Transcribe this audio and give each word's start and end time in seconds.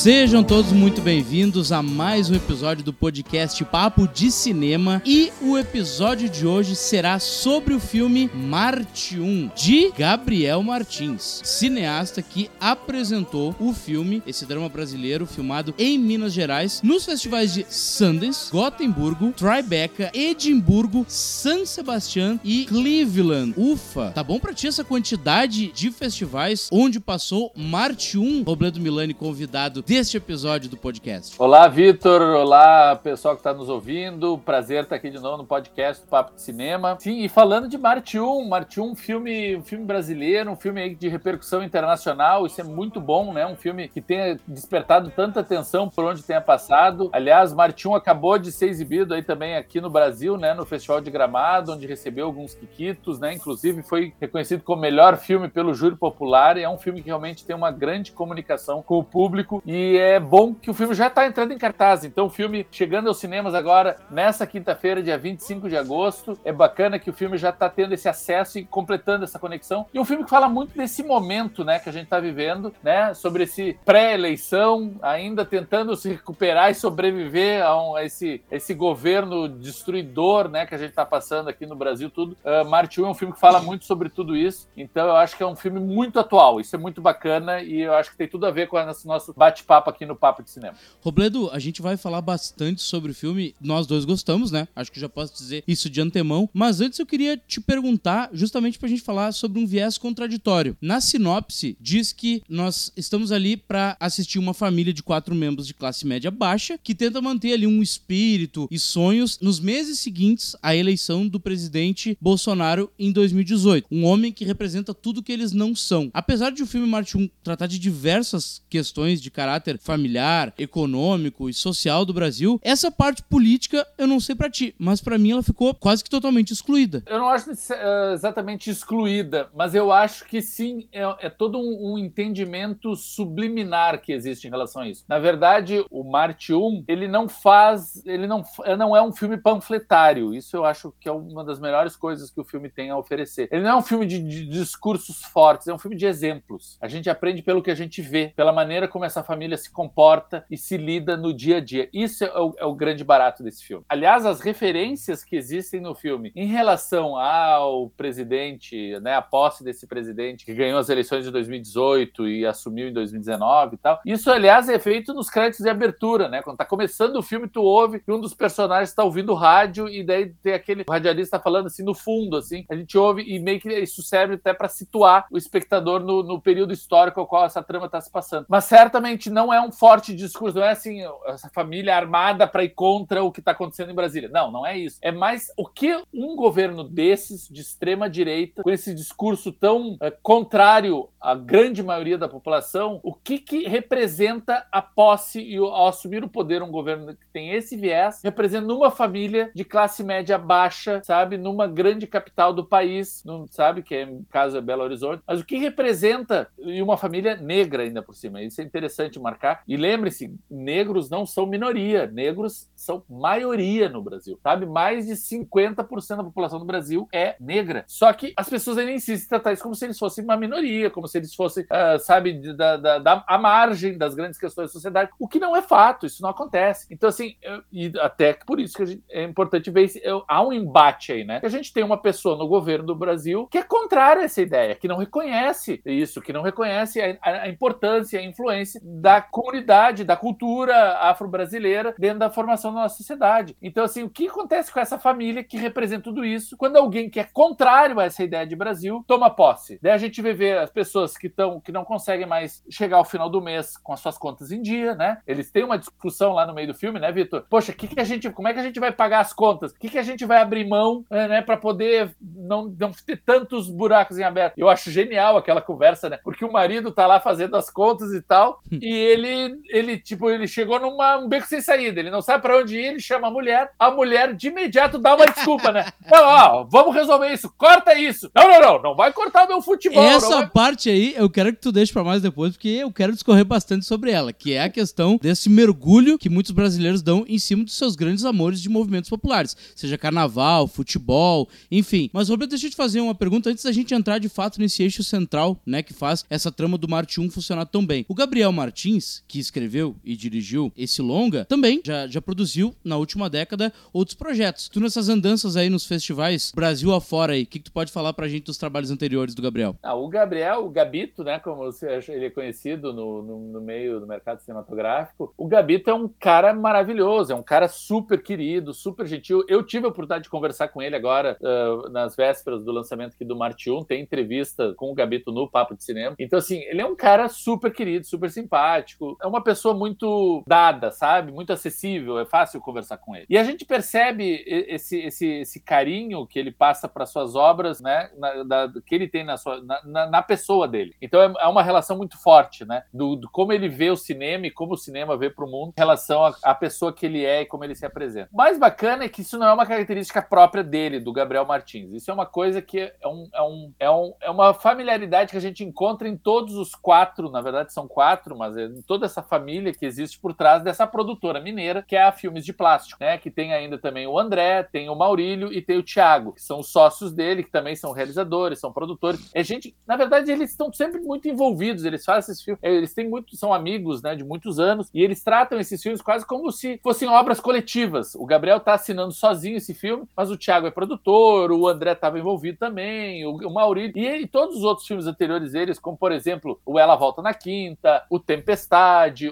Sejam 0.00 0.42
todos 0.42 0.72
muito 0.72 1.02
bem-vindos 1.02 1.72
a 1.72 1.82
mais 1.82 2.30
um 2.30 2.34
episódio 2.34 2.82
do 2.82 2.90
podcast 2.90 3.62
Papo 3.66 4.08
de 4.08 4.30
Cinema 4.30 5.02
e 5.04 5.30
o 5.42 5.58
episódio 5.58 6.26
de 6.26 6.46
hoje 6.46 6.74
será 6.74 7.18
sobre 7.18 7.74
o 7.74 7.78
filme 7.78 8.30
Marte 8.34 9.20
1 9.20 9.50
de 9.54 9.92
Gabriel 9.92 10.62
Martins, 10.62 11.42
cineasta 11.44 12.22
que 12.22 12.50
apresentou 12.58 13.54
o 13.60 13.74
filme, 13.74 14.22
esse 14.26 14.46
drama 14.46 14.70
brasileiro 14.70 15.26
filmado 15.26 15.74
em 15.76 15.98
Minas 15.98 16.32
Gerais, 16.32 16.80
nos 16.82 17.04
festivais 17.04 17.52
de 17.52 17.66
Sundance, 17.68 18.50
Gotemburgo, 18.50 19.32
Tribeca, 19.32 20.10
Edimburgo, 20.14 21.04
San 21.08 21.66
Sebastián 21.66 22.40
e 22.42 22.64
Cleveland. 22.64 23.52
Ufa, 23.54 24.12
tá 24.12 24.24
bom 24.24 24.40
pra 24.40 24.54
ti 24.54 24.66
essa 24.66 24.82
quantidade 24.82 25.70
de 25.74 25.90
festivais 25.90 26.70
onde 26.72 26.98
passou 26.98 27.52
Marte 27.54 28.16
1? 28.16 28.44
Robledo 28.44 28.80
Milani 28.80 29.12
convidado 29.12 29.84
deste 29.90 30.18
episódio 30.18 30.70
do 30.70 30.76
podcast. 30.76 31.34
Olá, 31.36 31.66
Vitor. 31.66 32.22
Olá, 32.22 32.94
pessoal 32.94 33.34
que 33.34 33.40
está 33.40 33.52
nos 33.52 33.68
ouvindo. 33.68 34.38
Prazer 34.38 34.84
estar 34.84 34.94
aqui 34.94 35.10
de 35.10 35.18
novo 35.18 35.38
no 35.38 35.44
podcast 35.44 36.06
Papo 36.06 36.32
de 36.36 36.42
Cinema. 36.42 36.96
Sim, 37.00 37.24
e 37.24 37.28
falando 37.28 37.66
de 37.66 37.76
Marte 37.76 38.16
1, 38.16 38.48
Marte 38.48 38.80
1, 38.80 38.94
filme, 38.94 39.56
um 39.56 39.64
filme 39.64 39.84
brasileiro, 39.84 40.48
um 40.52 40.54
filme 40.54 40.94
de 40.94 41.08
repercussão 41.08 41.60
internacional. 41.60 42.46
Isso 42.46 42.60
é 42.60 42.62
muito 42.62 43.00
bom, 43.00 43.32
né? 43.32 43.44
Um 43.44 43.56
filme 43.56 43.88
que 43.88 44.00
tenha 44.00 44.38
despertado 44.46 45.10
tanta 45.10 45.40
atenção 45.40 45.88
por 45.88 46.04
onde 46.04 46.22
tenha 46.22 46.40
passado. 46.40 47.10
Aliás, 47.12 47.52
Marte 47.52 47.88
1 47.88 47.96
acabou 47.96 48.38
de 48.38 48.52
ser 48.52 48.68
exibido 48.68 49.12
aí 49.12 49.24
também 49.24 49.56
aqui 49.56 49.80
no 49.80 49.90
Brasil, 49.90 50.36
né? 50.36 50.54
No 50.54 50.64
Festival 50.64 51.00
de 51.00 51.10
Gramado, 51.10 51.72
onde 51.72 51.88
recebeu 51.88 52.26
alguns 52.26 52.54
quiquitos, 52.54 53.18
né? 53.18 53.34
Inclusive 53.34 53.82
foi 53.82 54.12
reconhecido 54.20 54.62
como 54.62 54.80
melhor 54.80 55.16
filme 55.16 55.48
pelo 55.48 55.74
júri 55.74 55.96
popular. 55.96 56.56
E 56.56 56.62
é 56.62 56.68
um 56.68 56.78
filme 56.78 57.02
que 57.02 57.08
realmente 57.08 57.44
tem 57.44 57.56
uma 57.56 57.72
grande 57.72 58.12
comunicação 58.12 58.84
com 58.84 58.96
o 58.96 59.02
público 59.02 59.60
e 59.66 59.79
é 59.96 60.18
bom 60.18 60.54
que 60.54 60.70
o 60.70 60.74
filme 60.74 60.94
já 60.94 61.06
está 61.06 61.26
entrando 61.26 61.52
em 61.52 61.58
cartaz. 61.58 62.04
Então, 62.04 62.26
o 62.26 62.30
filme 62.30 62.66
chegando 62.70 63.08
aos 63.08 63.18
cinemas 63.18 63.54
agora, 63.54 63.96
nessa 64.10 64.46
quinta-feira, 64.46 65.02
dia 65.02 65.18
25 65.18 65.68
de 65.68 65.76
agosto. 65.76 66.38
É 66.44 66.52
bacana 66.52 66.98
que 66.98 67.10
o 67.10 67.12
filme 67.12 67.36
já 67.36 67.50
está 67.50 67.68
tendo 67.68 67.92
esse 67.92 68.08
acesso 68.08 68.58
e 68.58 68.64
completando 68.64 69.24
essa 69.24 69.38
conexão. 69.38 69.86
E 69.92 69.98
um 69.98 70.04
filme 70.04 70.24
que 70.24 70.30
fala 70.30 70.48
muito 70.48 70.76
desse 70.76 71.02
momento 71.02 71.64
né, 71.64 71.78
que 71.78 71.88
a 71.88 71.92
gente 71.92 72.04
está 72.04 72.20
vivendo, 72.20 72.72
né? 72.82 73.14
Sobre 73.14 73.44
esse 73.44 73.78
pré-eleição, 73.84 74.94
ainda 75.02 75.44
tentando 75.44 75.96
se 75.96 76.10
recuperar 76.10 76.70
e 76.70 76.74
sobreviver 76.74 77.64
a, 77.64 77.80
um, 77.80 77.96
a 77.96 78.04
esse, 78.04 78.42
esse 78.50 78.74
governo 78.74 79.48
destruidor 79.48 80.48
né, 80.48 80.66
que 80.66 80.74
a 80.74 80.78
gente 80.78 80.90
está 80.90 81.06
passando 81.06 81.48
aqui 81.48 81.66
no 81.66 81.76
Brasil, 81.76 82.10
tudo. 82.10 82.36
Uh, 82.44 82.68
Marte 82.68 83.00
1 83.00 83.06
é 83.06 83.08
um 83.08 83.14
filme 83.14 83.34
que 83.34 83.40
fala 83.40 83.60
muito 83.60 83.84
sobre 83.84 84.08
tudo 84.08 84.36
isso. 84.36 84.68
Então, 84.76 85.06
eu 85.06 85.16
acho 85.16 85.36
que 85.36 85.42
é 85.42 85.46
um 85.46 85.56
filme 85.56 85.80
muito 85.80 86.18
atual. 86.18 86.60
Isso 86.60 86.74
é 86.74 86.78
muito 86.78 87.00
bacana 87.00 87.60
e 87.60 87.80
eu 87.80 87.94
acho 87.94 88.10
que 88.10 88.16
tem 88.16 88.28
tudo 88.28 88.46
a 88.46 88.50
ver 88.50 88.68
com 88.68 88.76
o 88.76 88.86
nosso 89.04 89.34
bate-papo 89.70 89.90
aqui 89.90 90.04
no 90.04 90.16
Papo 90.16 90.42
de 90.42 90.50
Cinema. 90.50 90.74
Robledo, 91.00 91.48
a 91.50 91.58
gente 91.58 91.80
vai 91.80 91.96
falar 91.96 92.20
bastante 92.20 92.82
sobre 92.82 93.12
o 93.12 93.14
filme. 93.14 93.54
Nós 93.60 93.86
dois 93.86 94.04
gostamos, 94.04 94.50
né? 94.50 94.66
Acho 94.74 94.90
que 94.90 94.98
já 94.98 95.08
posso 95.08 95.32
dizer 95.34 95.62
isso 95.66 95.88
de 95.88 96.00
antemão. 96.00 96.50
Mas 96.52 96.80
antes 96.80 96.98
eu 96.98 97.06
queria 97.06 97.36
te 97.36 97.60
perguntar, 97.60 98.30
justamente 98.32 98.78
pra 98.78 98.88
gente 98.88 99.02
falar 99.02 99.32
sobre 99.32 99.60
um 99.60 99.66
viés 99.66 99.96
contraditório. 99.96 100.76
Na 100.80 101.00
sinopse, 101.00 101.76
diz 101.80 102.12
que 102.12 102.42
nós 102.48 102.92
estamos 102.96 103.30
ali 103.30 103.56
para 103.56 103.96
assistir 104.00 104.38
uma 104.38 104.52
família 104.52 104.92
de 104.92 105.02
quatro 105.02 105.34
membros 105.34 105.66
de 105.66 105.74
classe 105.74 106.04
média 106.06 106.30
baixa 106.30 106.76
que 106.82 106.94
tenta 106.94 107.22
manter 107.22 107.52
ali 107.52 107.66
um 107.66 107.82
espírito 107.82 108.66
e 108.70 108.78
sonhos 108.78 109.38
nos 109.40 109.60
meses 109.60 110.00
seguintes 110.00 110.56
à 110.60 110.74
eleição 110.74 111.28
do 111.28 111.38
presidente 111.38 112.18
Bolsonaro 112.20 112.90
em 112.98 113.12
2018. 113.12 113.86
Um 113.90 114.04
homem 114.04 114.32
que 114.32 114.44
representa 114.44 114.92
tudo 114.92 115.22
que 115.22 115.32
eles 115.32 115.52
não 115.52 115.74
são. 115.74 116.10
Apesar 116.12 116.50
de 116.50 116.62
o 116.62 116.66
filme 116.66 116.88
Marte 116.88 117.16
1 117.16 117.30
tratar 117.42 117.66
de 117.66 117.78
diversas 117.78 118.62
questões 118.68 119.20
de 119.20 119.30
caráter 119.30 119.59
familiar, 119.78 120.52
econômico 120.58 121.48
e 121.48 121.54
social 121.54 122.04
do 122.04 122.12
Brasil, 122.12 122.60
essa 122.62 122.90
parte 122.90 123.22
política 123.22 123.86
eu 123.98 124.06
não 124.06 124.20
sei 124.20 124.34
para 124.34 124.50
ti, 124.50 124.74
mas 124.78 125.00
para 125.00 125.18
mim 125.18 125.32
ela 125.32 125.42
ficou 125.42 125.74
quase 125.74 126.02
que 126.02 126.10
totalmente 126.10 126.52
excluída. 126.52 127.02
Eu 127.06 127.18
não 127.18 127.28
acho 127.28 127.50
uh, 127.50 128.12
exatamente 128.12 128.70
excluída, 128.70 129.48
mas 129.54 129.74
eu 129.74 129.92
acho 129.92 130.24
que 130.24 130.40
sim, 130.40 130.88
é, 130.92 131.02
é 131.26 131.30
todo 131.30 131.58
um, 131.58 131.92
um, 131.92 131.98
entendimento 131.98 132.96
subliminar 132.96 134.00
que 134.00 134.12
existe 134.12 134.46
em 134.46 134.50
relação 134.50 134.82
a 134.82 134.88
isso. 134.88 135.04
Na 135.08 135.18
verdade, 135.18 135.84
o 135.90 136.02
Marte 136.02 136.52
1, 136.54 136.84
ele 136.88 137.06
não 137.06 137.28
faz, 137.28 138.04
ele 138.06 138.26
não, 138.26 138.42
não 138.78 138.96
é 138.96 139.02
um 139.02 139.12
filme 139.12 139.36
panfletário. 139.36 140.34
Isso 140.34 140.56
eu 140.56 140.64
acho 140.64 140.92
que 141.00 141.08
é 141.08 141.12
uma 141.12 141.44
das 141.44 141.60
melhores 141.60 141.96
coisas 141.96 142.30
que 142.30 142.40
o 142.40 142.44
filme 142.44 142.68
tem 142.68 142.90
a 142.90 142.96
oferecer. 142.96 143.48
Ele 143.52 143.62
não 143.62 143.70
é 143.70 143.76
um 143.76 143.82
filme 143.82 144.06
de, 144.06 144.18
de 144.18 144.46
discursos 144.46 145.22
fortes, 145.24 145.68
é 145.68 145.74
um 145.74 145.78
filme 145.78 145.96
de 145.96 146.06
exemplos. 146.06 146.78
A 146.80 146.88
gente 146.88 147.10
aprende 147.10 147.42
pelo 147.42 147.62
que 147.62 147.70
a 147.70 147.74
gente 147.74 148.00
vê, 148.00 148.32
pela 148.34 148.52
maneira 148.52 148.88
como 148.88 149.04
essa 149.04 149.22
família 149.22 149.49
se 149.56 149.70
comporta 149.70 150.44
e 150.50 150.56
se 150.56 150.76
lida 150.76 151.16
no 151.16 151.32
dia 151.32 151.58
a 151.58 151.60
dia. 151.60 151.88
Isso 151.92 152.24
é 152.24 152.38
o, 152.38 152.54
é 152.58 152.64
o, 152.64 152.74
grande 152.74 153.04
barato 153.04 153.42
desse 153.42 153.64
filme. 153.64 153.84
Aliás, 153.88 154.24
as 154.24 154.40
referências 154.40 155.24
que 155.24 155.36
existem 155.36 155.80
no 155.80 155.94
filme 155.94 156.32
em 156.34 156.46
relação 156.46 157.16
ao 157.16 157.90
presidente, 157.90 158.98
né, 159.00 159.14
a 159.14 159.22
posse 159.22 159.62
desse 159.62 159.86
presidente 159.86 160.44
que 160.44 160.54
ganhou 160.54 160.78
as 160.78 160.88
eleições 160.88 161.24
de 161.24 161.30
2018 161.30 162.28
e 162.28 162.46
assumiu 162.46 162.88
em 162.88 162.92
2019 162.92 163.74
e 163.74 163.78
tal. 163.78 164.00
Isso, 164.04 164.30
aliás, 164.30 164.68
é 164.68 164.78
feito 164.78 165.12
nos 165.12 165.28
créditos 165.28 165.64
de 165.64 165.70
abertura, 165.70 166.28
né? 166.28 166.42
Quando 166.42 166.56
tá 166.56 166.64
começando 166.64 167.16
o 167.16 167.22
filme, 167.22 167.48
tu 167.48 167.62
ouve 167.62 168.00
que 168.00 168.10
um 168.10 168.20
dos 168.20 168.34
personagens 168.34 168.90
está 168.90 169.04
ouvindo 169.04 169.34
rádio 169.34 169.88
e 169.88 170.02
daí 170.04 170.32
tem 170.42 170.54
aquele 170.54 170.84
radialista 170.88 171.38
falando 171.38 171.66
assim 171.66 171.82
no 171.82 171.94
fundo, 171.94 172.36
assim. 172.36 172.64
A 172.70 172.74
gente 172.74 172.96
ouve 172.96 173.22
e 173.22 173.38
meio 173.38 173.60
que 173.60 173.68
isso 173.68 174.02
serve 174.02 174.34
até 174.34 174.52
para 174.52 174.68
situar 174.68 175.26
o 175.30 175.36
espectador 175.36 176.00
no, 176.00 176.22
no 176.22 176.40
período 176.40 176.72
histórico 176.72 177.20
ao 177.20 177.26
qual 177.26 177.44
essa 177.44 177.62
trama 177.62 177.86
está 177.86 178.00
se 178.00 178.10
passando. 178.10 178.46
Mas 178.48 178.64
certamente 178.64 179.30
não 179.30 179.39
é 179.52 179.60
um 179.60 179.72
forte 179.72 180.14
discurso, 180.14 180.58
não 180.58 180.64
é 180.64 180.72
assim, 180.72 181.02
essa 181.26 181.48
família 181.48 181.96
armada 181.96 182.46
para 182.46 182.64
ir 182.64 182.70
contra 182.70 183.22
o 183.22 183.32
que 183.32 183.40
está 183.40 183.52
acontecendo 183.52 183.90
em 183.90 183.94
Brasília. 183.94 184.28
Não, 184.28 184.50
não 184.50 184.66
é 184.66 184.76
isso. 184.76 184.98
É 185.00 185.10
mais 185.12 185.52
o 185.56 185.66
que 185.66 186.02
um 186.12 186.36
governo 186.36 186.84
desses, 186.84 187.48
de 187.48 187.60
extrema 187.60 188.10
direita, 188.10 188.62
com 188.62 188.70
esse 188.70 188.94
discurso 188.94 189.52
tão 189.52 189.96
é, 190.00 190.10
contrário 190.10 191.08
à 191.20 191.34
grande 191.34 191.82
maioria 191.82 192.18
da 192.18 192.28
população, 192.28 193.00
o 193.02 193.14
que, 193.14 193.38
que 193.38 193.68
representa 193.68 194.66
a 194.72 194.82
posse 194.82 195.40
e 195.40 195.56
ao 195.56 195.88
assumir 195.88 196.24
o 196.24 196.28
poder 196.28 196.62
um 196.62 196.70
governo 196.70 197.14
que 197.14 197.26
tem 197.32 197.52
esse 197.52 197.76
viés, 197.76 198.20
representa 198.22 198.66
numa 198.66 198.90
família 198.90 199.50
de 199.54 199.64
classe 199.64 200.02
média 200.02 200.38
baixa, 200.38 201.02
sabe, 201.04 201.36
numa 201.36 201.66
grande 201.66 202.06
capital 202.06 202.52
do 202.52 202.64
país, 202.64 203.22
não 203.24 203.46
sabe 203.50 203.82
que 203.82 203.94
é 203.94 204.06
no 204.06 204.24
caso 204.30 204.56
é 204.56 204.60
Belo 204.60 204.82
Horizonte, 204.82 205.22
mas 205.26 205.40
o 205.40 205.44
que 205.44 205.56
representa 205.56 206.48
e 206.58 206.82
uma 206.82 206.96
família 206.96 207.36
negra 207.36 207.82
ainda 207.82 208.02
por 208.02 208.14
cima. 208.14 208.42
Isso 208.42 208.60
é 208.60 208.64
interessante 208.64 209.18
marcar. 209.30 209.62
E 209.66 209.76
lembre-se, 209.76 210.34
negros 210.50 211.08
não 211.08 211.24
são 211.24 211.46
minoria, 211.46 212.06
negros 212.06 212.68
são 212.74 213.02
maioria 213.08 213.88
no 213.88 214.02
Brasil, 214.02 214.38
sabe? 214.42 214.66
Mais 214.66 215.06
de 215.06 215.14
50% 215.14 216.16
da 216.16 216.24
população 216.24 216.58
do 216.58 216.64
Brasil 216.64 217.08
é 217.12 217.36
negra. 217.40 217.84
Só 217.86 218.12
que 218.12 218.32
as 218.36 218.48
pessoas 218.48 218.78
ainda 218.78 218.92
insistem 218.92 219.26
em 219.26 219.28
tratar 219.28 219.52
isso 219.52 219.62
como 219.62 219.74
se 219.74 219.84
eles 219.84 219.98
fossem 219.98 220.24
uma 220.24 220.36
minoria, 220.36 220.90
como 220.90 221.06
se 221.06 221.18
eles 221.18 221.34
fossem, 221.34 221.64
uh, 221.64 221.98
sabe, 221.98 222.54
da, 222.54 222.76
da, 222.76 222.98
da, 222.98 223.24
a 223.26 223.38
margem 223.38 223.96
das 223.96 224.14
grandes 224.14 224.38
questões 224.38 224.68
da 224.68 224.72
sociedade, 224.72 225.10
o 225.18 225.28
que 225.28 225.38
não 225.38 225.54
é 225.54 225.62
fato, 225.62 226.06
isso 226.06 226.22
não 226.22 226.30
acontece. 226.30 226.86
Então, 226.90 227.08
assim, 227.08 227.36
eu, 227.42 227.62
e 227.72 227.92
até 228.00 228.32
por 228.32 228.58
isso 228.58 228.76
que 228.76 228.86
gente, 228.86 229.02
é 229.10 229.22
importante 229.22 229.70
ver, 229.70 229.90
eu, 230.02 230.24
há 230.28 230.42
um 230.42 230.52
embate 230.52 231.12
aí, 231.12 231.24
né? 231.24 231.40
A 231.42 231.48
gente 231.48 231.72
tem 231.72 231.84
uma 231.84 232.00
pessoa 232.00 232.36
no 232.36 232.48
governo 232.48 232.86
do 232.86 232.94
Brasil 232.94 233.46
que 233.50 233.58
é 233.58 233.62
contrária 233.62 234.22
a 234.22 234.24
essa 234.24 234.40
ideia, 234.40 234.74
que 234.74 234.88
não 234.88 234.96
reconhece 234.96 235.80
isso, 235.84 236.20
que 236.20 236.32
não 236.32 236.42
reconhece 236.42 237.00
a, 237.00 237.18
a, 237.22 237.30
a 237.42 237.48
importância, 237.48 238.18
a 238.18 238.22
influência 238.22 238.80
da 238.82 239.09
comunidade, 239.18 240.04
da 240.04 240.14
cultura 240.14 240.98
afro-brasileira 240.98 241.94
dentro 241.98 242.18
da 242.18 242.28
formação 242.28 242.74
da 242.74 242.82
nossa 242.82 242.98
sociedade. 242.98 243.56
Então, 243.62 243.84
assim, 243.84 244.02
o 244.02 244.10
que 244.10 244.28
acontece 244.28 244.70
com 244.70 244.80
essa 244.80 244.98
família 244.98 245.42
que 245.42 245.56
representa 245.56 246.02
tudo 246.02 246.24
isso 246.24 246.56
quando 246.56 246.76
alguém 246.76 247.08
que 247.08 247.20
é 247.20 247.24
contrário 247.24 247.98
a 247.98 248.04
essa 248.04 248.22
ideia 248.22 248.46
de 248.46 248.56
Brasil 248.56 249.04
toma 249.06 249.30
posse? 249.30 249.78
Daí 249.82 249.92
a 249.92 249.98
gente 249.98 250.20
vê 250.20 250.34
ver 250.34 250.58
as 250.58 250.70
pessoas 250.70 251.16
que 251.16 251.28
estão 251.28 251.60
que 251.60 251.72
não 251.72 251.84
conseguem 251.84 252.26
mais 252.26 252.62
chegar 252.70 252.96
ao 252.96 253.04
final 253.04 253.30
do 253.30 253.40
mês 253.40 253.76
com 253.76 253.92
as 253.92 254.00
suas 254.00 254.18
contas 254.18 254.52
em 254.52 254.60
dia, 254.60 254.94
né? 254.94 255.18
Eles 255.26 255.50
têm 255.50 255.64
uma 255.64 255.78
discussão 255.78 256.32
lá 256.32 256.46
no 256.46 256.54
meio 256.54 256.68
do 256.68 256.74
filme, 256.74 256.98
né, 256.98 257.10
Vitor? 257.12 257.44
Poxa, 257.48 257.72
que 257.72 257.88
que 257.88 258.00
a 258.00 258.04
gente, 258.04 258.30
como 258.30 258.48
é 258.48 258.52
que 258.52 258.60
a 258.60 258.62
gente 258.62 258.80
vai 258.80 258.92
pagar 258.92 259.20
as 259.20 259.32
contas? 259.32 259.72
O 259.72 259.78
que, 259.78 259.88
que 259.88 259.98
a 259.98 260.02
gente 260.02 260.24
vai 260.24 260.40
abrir 260.40 260.66
mão, 260.66 261.04
eh, 261.10 261.28
né, 261.28 261.42
para 261.42 261.56
poder 261.56 262.14
não, 262.20 262.74
não 262.78 262.90
ter 262.92 263.22
tantos 263.24 263.68
buracos 263.70 264.18
em 264.18 264.22
aberto? 264.22 264.58
Eu 264.58 264.68
acho 264.68 264.90
genial 264.90 265.36
aquela 265.36 265.60
conversa, 265.60 266.08
né? 266.08 266.18
Porque 266.22 266.44
o 266.44 266.52
marido 266.52 266.92
tá 266.92 267.06
lá 267.06 267.20
fazendo 267.20 267.56
as 267.56 267.70
contas 267.70 268.12
e 268.12 268.22
tal, 268.22 268.62
e 268.70 268.94
ele, 269.00 269.60
ele, 269.68 269.98
tipo, 269.98 270.30
ele 270.30 270.46
chegou 270.46 270.78
num 270.78 270.96
um 271.00 271.28
beco 271.28 271.46
sem 271.46 271.60
saída. 271.60 272.00
Ele 272.00 272.10
não 272.10 272.22
sabe 272.22 272.42
para 272.42 272.58
onde 272.58 272.76
ir, 272.76 272.86
ele 272.86 273.00
chama 273.00 273.28
a 273.28 273.30
mulher. 273.30 273.70
A 273.78 273.90
mulher 273.90 274.34
de 274.34 274.48
imediato 274.48 274.98
dá 274.98 275.14
uma 275.14 275.26
desculpa, 275.26 275.72
né? 275.72 275.86
Não, 276.10 276.24
ó, 276.24 276.64
vamos 276.64 276.94
resolver 276.94 277.32
isso. 277.32 277.52
Corta 277.56 277.94
isso. 277.94 278.30
Não, 278.34 278.48
não, 278.48 278.60
não. 278.60 278.82
Não 278.82 278.96
vai 278.96 279.12
cortar 279.12 279.46
meu 279.46 279.62
futebol. 279.62 280.02
Essa 280.02 280.28
vai... 280.28 280.50
parte 280.50 280.90
aí 280.90 281.14
eu 281.16 281.30
quero 281.30 281.52
que 281.52 281.60
tu 281.60 281.70
deixe 281.70 281.92
para 281.92 282.02
mais 282.02 282.20
depois, 282.20 282.52
porque 282.52 282.68
eu 282.68 282.92
quero 282.92 283.12
discorrer 283.12 283.44
bastante 283.44 283.86
sobre 283.86 284.10
ela, 284.10 284.32
que 284.32 284.52
é 284.52 284.62
a 284.62 284.68
questão 284.68 285.18
desse 285.20 285.48
mergulho 285.48 286.18
que 286.18 286.28
muitos 286.28 286.50
brasileiros 286.50 287.02
dão 287.02 287.24
em 287.28 287.38
cima 287.38 287.64
dos 287.64 287.76
seus 287.76 287.94
grandes 287.94 288.24
amores 288.24 288.60
de 288.60 288.68
movimentos 288.68 289.08
populares, 289.08 289.56
seja 289.76 289.96
carnaval, 289.96 290.66
futebol, 290.66 291.48
enfim. 291.70 292.10
Mas 292.12 292.28
Roberto, 292.28 292.50
deixa 292.50 292.66
eu 292.66 292.70
te 292.70 292.76
fazer 292.76 293.00
uma 293.00 293.14
pergunta 293.14 293.50
antes 293.50 293.64
da 293.64 293.72
gente 293.72 293.94
entrar 293.94 294.18
de 294.18 294.28
fato 294.28 294.60
nesse 294.60 294.82
eixo 294.82 295.04
central, 295.04 295.60
né, 295.64 295.82
que 295.82 295.94
faz 295.94 296.24
essa 296.28 296.50
trama 296.50 296.76
do 296.76 296.88
Marte 296.88 297.20
1 297.20 297.30
funcionar 297.30 297.66
tão 297.66 297.84
bem. 297.84 298.04
O 298.08 298.14
Gabriel 298.14 298.52
Martins, 298.52 298.89
que 299.28 299.38
escreveu 299.38 299.94
e 300.04 300.16
dirigiu 300.16 300.72
esse 300.76 301.02
longa, 301.02 301.44
também 301.44 301.80
já, 301.84 302.06
já 302.06 302.20
produziu 302.20 302.74
na 302.84 302.96
última 302.96 303.28
década 303.28 303.72
outros 303.92 304.16
projetos. 304.16 304.68
Tu 304.68 304.80
nessas 304.80 305.08
andanças 305.08 305.56
aí 305.56 305.68
nos 305.68 305.86
festivais 305.86 306.52
Brasil 306.54 306.92
afora 306.94 307.34
aí, 307.34 307.42
o 307.42 307.46
que, 307.46 307.58
que 307.58 307.64
tu 307.66 307.72
pode 307.72 307.92
falar 307.92 308.12
pra 308.12 308.28
gente 308.28 308.44
dos 308.44 308.58
trabalhos 308.58 308.90
anteriores 308.90 309.34
do 309.34 309.42
Gabriel? 309.42 309.76
Ah, 309.82 309.94
o 309.94 310.08
Gabriel, 310.08 310.64
o 310.64 310.70
Gabito, 310.70 311.22
né, 311.22 311.38
como 311.38 311.68
ele 312.08 312.26
é 312.26 312.30
conhecido 312.30 312.92
no, 312.92 313.22
no, 313.22 313.38
no 313.52 313.60
meio 313.60 314.00
do 314.00 314.06
mercado 314.06 314.40
cinematográfico, 314.40 315.32
o 315.36 315.46
Gabito 315.46 315.90
é 315.90 315.94
um 315.94 316.08
cara 316.08 316.52
maravilhoso, 316.54 317.32
é 317.32 317.36
um 317.36 317.42
cara 317.42 317.68
super 317.68 318.22
querido, 318.22 318.72
super 318.72 319.06
gentil. 319.06 319.44
Eu 319.48 319.62
tive 319.62 319.86
a 319.86 319.88
oportunidade 319.88 320.24
de 320.24 320.30
conversar 320.30 320.68
com 320.68 320.80
ele 320.80 320.96
agora 320.96 321.36
uh, 321.40 321.88
nas 321.90 322.16
vésperas 322.16 322.64
do 322.64 322.72
lançamento 322.72 323.14
aqui 323.14 323.24
do 323.24 323.36
Marte 323.36 323.70
1, 323.70 323.84
tem 323.84 324.02
entrevista 324.02 324.74
com 324.74 324.90
o 324.90 324.94
Gabito 324.94 325.32
no 325.32 325.48
Papo 325.48 325.74
de 325.74 325.84
Cinema. 325.84 326.14
Então, 326.18 326.38
assim, 326.38 326.60
ele 326.62 326.80
é 326.80 326.86
um 326.86 326.96
cara 326.96 327.28
super 327.28 327.72
querido, 327.72 328.06
super 328.06 328.30
simpático, 328.30 328.79
é 329.22 329.26
uma 329.26 329.42
pessoa 329.42 329.74
muito 329.74 330.42
dada, 330.46 330.90
sabe? 330.90 331.32
Muito 331.32 331.52
acessível, 331.52 332.18
é 332.18 332.24
fácil 332.24 332.60
conversar 332.60 332.98
com 332.98 333.14
ele. 333.14 333.26
E 333.28 333.36
a 333.36 333.44
gente 333.44 333.64
percebe 333.64 334.44
esse, 334.46 334.98
esse, 334.98 335.26
esse 335.26 335.60
carinho 335.60 336.26
que 336.26 336.38
ele 336.38 336.50
passa 336.50 336.88
para 336.88 337.06
suas 337.06 337.34
obras, 337.34 337.80
né? 337.80 338.10
Na, 338.16 338.42
da, 338.42 338.72
que 338.84 338.94
ele 338.94 339.08
tem 339.08 339.24
na, 339.24 339.36
sua, 339.36 339.60
na, 339.62 340.06
na, 340.06 340.22
pessoa 340.22 340.68
dele. 340.68 340.94
Então 341.00 341.20
é, 341.20 341.32
é 341.40 341.46
uma 341.46 341.62
relação 341.62 341.96
muito 341.96 342.20
forte, 342.20 342.64
né? 342.64 342.84
Do, 342.92 343.16
do, 343.16 343.30
como 343.30 343.52
ele 343.52 343.68
vê 343.68 343.90
o 343.90 343.96
cinema 343.96 344.46
e 344.46 344.50
como 344.50 344.74
o 344.74 344.78
cinema 344.78 345.16
vê 345.16 345.30
para 345.30 345.44
o 345.44 345.50
mundo 345.50 345.72
em 345.76 345.80
relação 345.80 346.24
à 346.42 346.54
pessoa 346.54 346.92
que 346.92 347.06
ele 347.06 347.24
é 347.24 347.42
e 347.42 347.46
como 347.46 347.64
ele 347.64 347.74
se 347.74 347.86
apresenta. 347.86 348.28
O 348.32 348.36
mais 348.36 348.58
bacana 348.58 349.04
é 349.04 349.08
que 349.08 349.22
isso 349.22 349.38
não 349.38 349.46
é 349.46 349.52
uma 349.52 349.66
característica 349.66 350.22
própria 350.22 350.62
dele, 350.62 351.00
do 351.00 351.12
Gabriel 351.12 351.46
Martins. 351.46 351.92
Isso 351.92 352.10
é 352.10 352.14
uma 352.14 352.26
coisa 352.26 352.60
que 352.62 352.80
é, 352.80 353.08
um, 353.08 353.28
é, 353.32 353.42
um, 353.42 353.72
é, 353.78 353.90
um, 353.90 354.14
é 354.20 354.30
uma 354.30 354.54
familiaridade 354.54 355.30
que 355.30 355.36
a 355.36 355.40
gente 355.40 355.64
encontra 355.64 356.08
em 356.08 356.16
todos 356.16 356.54
os 356.54 356.74
quatro, 356.74 357.30
na 357.30 357.40
verdade 357.40 357.72
são 357.72 357.86
quatro, 357.86 358.36
mas 358.36 358.56
é 358.56 358.68
toda 358.86 359.06
essa 359.06 359.22
família 359.22 359.72
que 359.72 359.86
existe 359.86 360.18
por 360.18 360.34
trás 360.34 360.62
dessa 360.62 360.86
produtora 360.86 361.40
mineira, 361.40 361.82
que 361.86 361.96
é 361.96 362.02
a 362.02 362.12
Filmes 362.12 362.44
de 362.44 362.52
Plástico, 362.52 363.02
né? 363.02 363.18
Que 363.18 363.30
tem 363.30 363.52
ainda 363.52 363.78
também 363.78 364.06
o 364.06 364.18
André, 364.18 364.62
tem 364.62 364.88
o 364.88 364.94
Maurílio 364.94 365.52
e 365.52 365.62
tem 365.62 365.78
o 365.78 365.82
Thiago, 365.82 366.32
que 366.32 366.42
são 366.42 366.60
os 366.60 366.70
sócios 366.70 367.12
dele, 367.12 367.42
que 367.42 367.50
também 367.50 367.76
são 367.76 367.92
realizadores, 367.92 368.58
são 368.60 368.72
produtores. 368.72 369.30
É 369.34 369.42
gente, 369.42 369.74
na 369.86 369.96
verdade, 369.96 370.30
eles 370.30 370.50
estão 370.50 370.72
sempre 370.72 371.00
muito 371.00 371.28
envolvidos, 371.28 371.84
eles 371.84 372.04
fazem 372.04 372.32
esses 372.32 372.42
filmes, 372.42 372.62
eles 372.62 372.94
têm 372.94 373.08
muito, 373.08 373.36
são 373.36 373.52
amigos, 373.52 374.02
né, 374.02 374.14
de 374.14 374.24
muitos 374.24 374.58
anos, 374.58 374.88
e 374.92 375.02
eles 375.02 375.22
tratam 375.22 375.58
esses 375.58 375.82
filmes 375.82 376.02
quase 376.02 376.26
como 376.26 376.50
se 376.50 376.78
fossem 376.82 377.08
obras 377.08 377.40
coletivas. 377.40 378.14
O 378.14 378.26
Gabriel 378.26 378.58
está 378.58 378.74
assinando 378.74 379.12
sozinho 379.12 379.56
esse 379.56 379.74
filme, 379.74 380.04
mas 380.16 380.30
o 380.30 380.36
Thiago 380.36 380.66
é 380.66 380.70
produtor, 380.70 381.52
o 381.52 381.68
André 381.68 381.92
estava 381.92 382.18
envolvido 382.18 382.58
também, 382.58 383.24
o, 383.26 383.36
o 383.36 383.52
Maurílio, 383.52 383.92
e, 383.96 384.22
e 384.22 384.26
todos 384.26 384.56
os 384.56 384.64
outros 384.64 384.86
filmes 384.86 385.06
anteriores 385.06 385.52
deles, 385.52 385.78
como 385.78 385.96
por 385.96 386.12
exemplo, 386.12 386.60
o 386.64 386.78
Ela 386.78 386.96
Volta 386.96 387.22
na 387.22 387.34
Quinta, 387.34 388.04
o 388.10 388.18
Tempestade, 388.18 388.59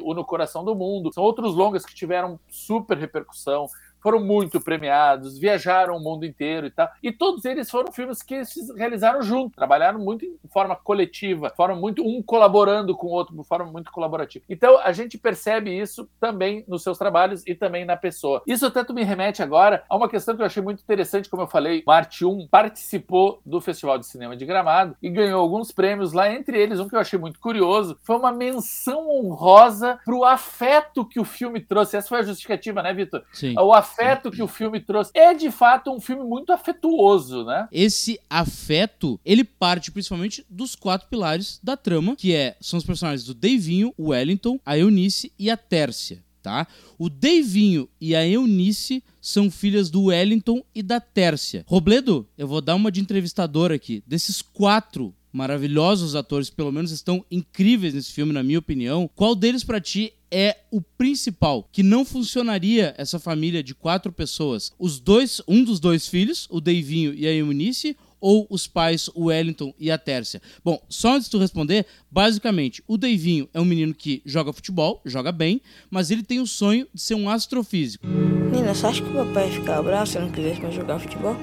o 0.03 0.15
No 0.15 0.25
Coração 0.25 0.65
do 0.65 0.75
Mundo, 0.75 1.13
são 1.13 1.23
outros 1.23 1.55
longas 1.55 1.85
que 1.85 1.95
tiveram 1.95 2.39
super 2.49 2.97
repercussão 2.97 3.67
foram 4.01 4.21
muito 4.21 4.61
premiados, 4.61 5.39
viajaram 5.39 5.97
o 5.97 6.01
mundo 6.01 6.25
inteiro 6.25 6.67
e 6.67 6.71
tal. 6.71 6.89
E 7.03 7.13
todos 7.13 7.45
eles 7.45 7.71
foram 7.71 7.93
filmes 7.93 8.23
que 8.23 8.35
eles 8.35 8.55
realizaram 8.77 9.23
junto, 9.23 9.57
trabalharam 9.57 9.99
muito 9.99 10.25
em 10.25 10.39
forma 10.49 10.77
coletiva, 10.77 11.53
forma 11.57 11.77
muito 11.77 12.03
um 12.03 12.23
colaborando 12.23 12.97
com 12.97 13.09
o 13.09 13.11
outro 13.11 13.37
de 13.37 13.45
forma 13.47 13.71
muito 13.71 13.91
colaborativa. 13.91 14.45
Então 14.49 14.79
a 14.79 14.93
gente 14.93 15.19
percebe 15.19 15.77
isso 15.77 16.09
também 16.21 16.65
nos 16.67 16.83
seus 16.83 16.99
trabalhos 16.99 17.43
e 17.47 17.55
também 17.55 17.85
na 17.85 17.97
pessoa. 17.97 18.43
Isso 18.47 18.71
tanto 18.71 18.95
me 18.95 19.05
remete 19.05 19.43
agora 19.43 19.85
a 19.89 19.97
uma 19.97 20.09
questão 20.09 20.35
que 20.35 20.43
eu 20.43 20.47
achei 20.47 20.63
muito 20.63 20.83
interessante, 20.83 21.29
como 21.29 21.43
eu 21.43 21.49
falei, 21.49 21.83
Marte 21.87 22.25
1 22.25 22.49
participou 22.49 23.41
do 23.45 23.61
Festival 23.61 23.99
de 23.99 24.07
Cinema 24.07 24.37
de 24.37 24.47
Gramado 24.47 24.97
e 25.03 25.09
ganhou 25.11 25.41
alguns 25.41 25.73
prêmios 25.73 26.13
lá, 26.13 26.33
entre 26.33 26.61
eles 26.61 26.81
um 26.81 26.89
que 26.89 26.95
eu 26.95 27.01
achei 27.01 27.19
muito 27.19 27.41
curioso, 27.41 27.99
foi 28.03 28.17
uma 28.17 28.33
menção 28.33 29.09
honrosa 29.11 29.99
para 30.05 30.15
o 30.15 30.25
afeto 30.25 31.05
que 31.05 31.21
o 31.21 31.25
filme 31.25 31.61
trouxe. 31.61 31.97
Essa 31.97 32.09
foi 32.09 32.19
a 32.19 32.23
justificativa, 32.23 32.83
né, 32.83 32.93
Vitor? 32.93 33.23
Sim. 33.33 33.55
O 33.59 33.73
afeto 33.73 33.88
que 34.31 34.43
o 34.43 34.49
filme 34.49 34.81
trouxe. 34.81 35.11
É 35.15 35.35
de 35.35 35.51
fato 35.51 35.91
um 35.91 36.01
filme 36.01 36.25
muito 36.25 36.53
afetuoso, 36.53 37.45
né? 37.45 37.69
Esse 37.73 38.19
afeto, 38.29 39.21
ele 39.25 39.45
parte 39.45 39.91
principalmente 39.91 40.45
dos 40.49 40.75
quatro 40.75 41.09
pilares 41.09 41.59
da 41.63 41.77
trama, 41.77 42.17
que 42.17 42.35
é 42.35 42.57
são 42.61 42.79
os 42.79 42.85
personagens 42.85 43.25
do 43.25 43.35
Davinho, 43.35 43.93
o 43.97 44.09
Wellington, 44.09 44.59
a 44.65 44.77
Eunice 44.77 45.33
e 45.39 45.51
a 45.51 45.57
Tércia. 45.57 46.23
Tá? 46.43 46.67
O 46.97 47.11
Davinho 47.11 47.89
e 48.01 48.15
a 48.15 48.27
Eunice 48.27 49.03
são 49.21 49.51
filhas 49.51 49.91
do 49.91 50.05
Wellington 50.05 50.63
e 50.75 50.83
da 50.83 51.01
Tércia. 51.01 51.65
Robledo, 51.67 52.27
eu 52.39 52.47
vou 52.47 52.61
dar 52.61 52.75
uma 52.75 52.93
de 52.93 53.01
entrevistador 53.01 53.71
aqui. 53.73 54.03
Desses 54.07 54.41
quatro 54.41 55.15
maravilhosos 55.33 56.15
atores, 56.15 56.49
pelo 56.49 56.73
menos 56.73 56.91
estão 56.91 57.25
incríveis 57.31 57.95
nesse 57.95 58.13
filme, 58.13 58.33
na 58.33 58.43
minha 58.43 58.59
opinião. 58.59 59.11
Qual 59.15 59.35
deles 59.35 59.63
para 59.63 59.81
ti 59.81 60.13
é 60.31 60.57
o 60.71 60.81
principal, 60.81 61.69
que 61.73 61.83
não 61.83 62.05
funcionaria 62.05 62.95
essa 62.99 63.19
família 63.19 63.63
de 63.63 63.75
quatro 63.75 64.13
pessoas? 64.13 64.73
Os 64.79 65.01
dois, 65.01 65.41
um 65.49 65.65
dos 65.65 65.81
dois 65.81 66.07
filhos, 66.07 66.47
o 66.51 66.61
Davinho 66.61 67.15
e 67.15 67.27
a 67.27 67.33
Eunice, 67.33 67.97
ou 68.21 68.47
os 68.51 68.67
pais, 68.67 69.09
o 69.15 69.27
Wellington 69.27 69.73
e 69.79 69.91
a 69.91 69.99
Tércia? 69.99 70.43
Bom, 70.65 70.81
só 70.89 71.15
antes 71.15 71.27
de 71.27 71.31
tu 71.31 71.39
responder, 71.39 71.87
basicamente, 72.11 72.83
o 72.87 72.97
Davinho 72.97 73.49
é 73.55 73.61
um 73.61 73.65
menino 73.65 73.95
que 73.95 74.23
joga 74.25 74.53
futebol, 74.53 75.01
joga 75.05 75.33
bem, 75.33 75.61
mas 75.91 76.11
ele 76.11 76.23
tem 76.23 76.41
o 76.41 76.47
sonho 76.47 76.87
de 76.93 77.01
ser 77.01 77.15
um 77.15 77.31
astrofísico. 77.31 78.07
Nina, 78.07 78.75
você 78.75 78.87
acha 78.87 79.03
que 79.03 79.09
o 79.09 79.15
papai 79.15 79.47
ia 79.47 79.53
ficar 79.53 79.83
bravo 79.83 80.07
se 80.07 80.19
eu 80.19 80.23
não 80.23 80.31
quisesse 80.31 80.61
mais 80.61 80.75
jogar 80.75 80.99
futebol? 80.99 81.37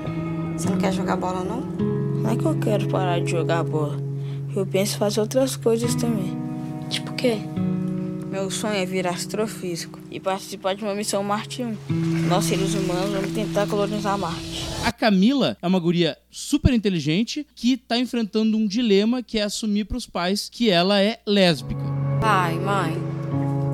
Você 0.57 0.69
não 0.69 0.77
quer 0.77 0.93
jogar 0.93 1.15
bola, 1.15 1.43
não? 1.43 1.61
Não 2.21 2.29
é 2.29 2.35
que 2.35 2.45
eu 2.45 2.57
quero 2.59 2.87
parar 2.87 3.19
de 3.19 3.31
jogar 3.31 3.63
bola. 3.63 3.97
Eu 4.55 4.65
penso 4.65 4.95
em 4.95 4.99
fazer 4.99 5.19
outras 5.19 5.55
coisas 5.55 5.93
também. 5.95 6.33
Tipo 6.89 7.11
o 7.11 7.15
quê? 7.15 7.37
Meu 8.35 8.51
sonho 8.51 8.73
é 8.73 8.85
virar 8.85 9.11
astrofísico 9.11 9.97
e 10.11 10.19
participar 10.19 10.75
de 10.75 10.83
uma 10.83 10.93
missão 10.93 11.23
Marte 11.23 11.63
1. 11.63 11.77
Nós, 12.27 12.43
seres 12.43 12.73
humanos, 12.73 13.13
vamos 13.13 13.31
tentar 13.31 13.65
colonizar 13.65 14.17
Marte. 14.17 14.65
A 14.83 14.91
Camila 14.91 15.55
é 15.61 15.65
uma 15.65 15.79
guria 15.79 16.17
super 16.29 16.73
inteligente 16.73 17.47
que 17.55 17.77
tá 17.77 17.97
enfrentando 17.97 18.57
um 18.57 18.67
dilema 18.67 19.23
que 19.23 19.39
é 19.39 19.43
assumir 19.43 19.85
pros 19.85 20.05
pais 20.05 20.49
que 20.51 20.69
ela 20.69 21.01
é 21.01 21.21
lésbica. 21.25 21.79
Pai, 22.19 22.55
mãe, 22.55 23.14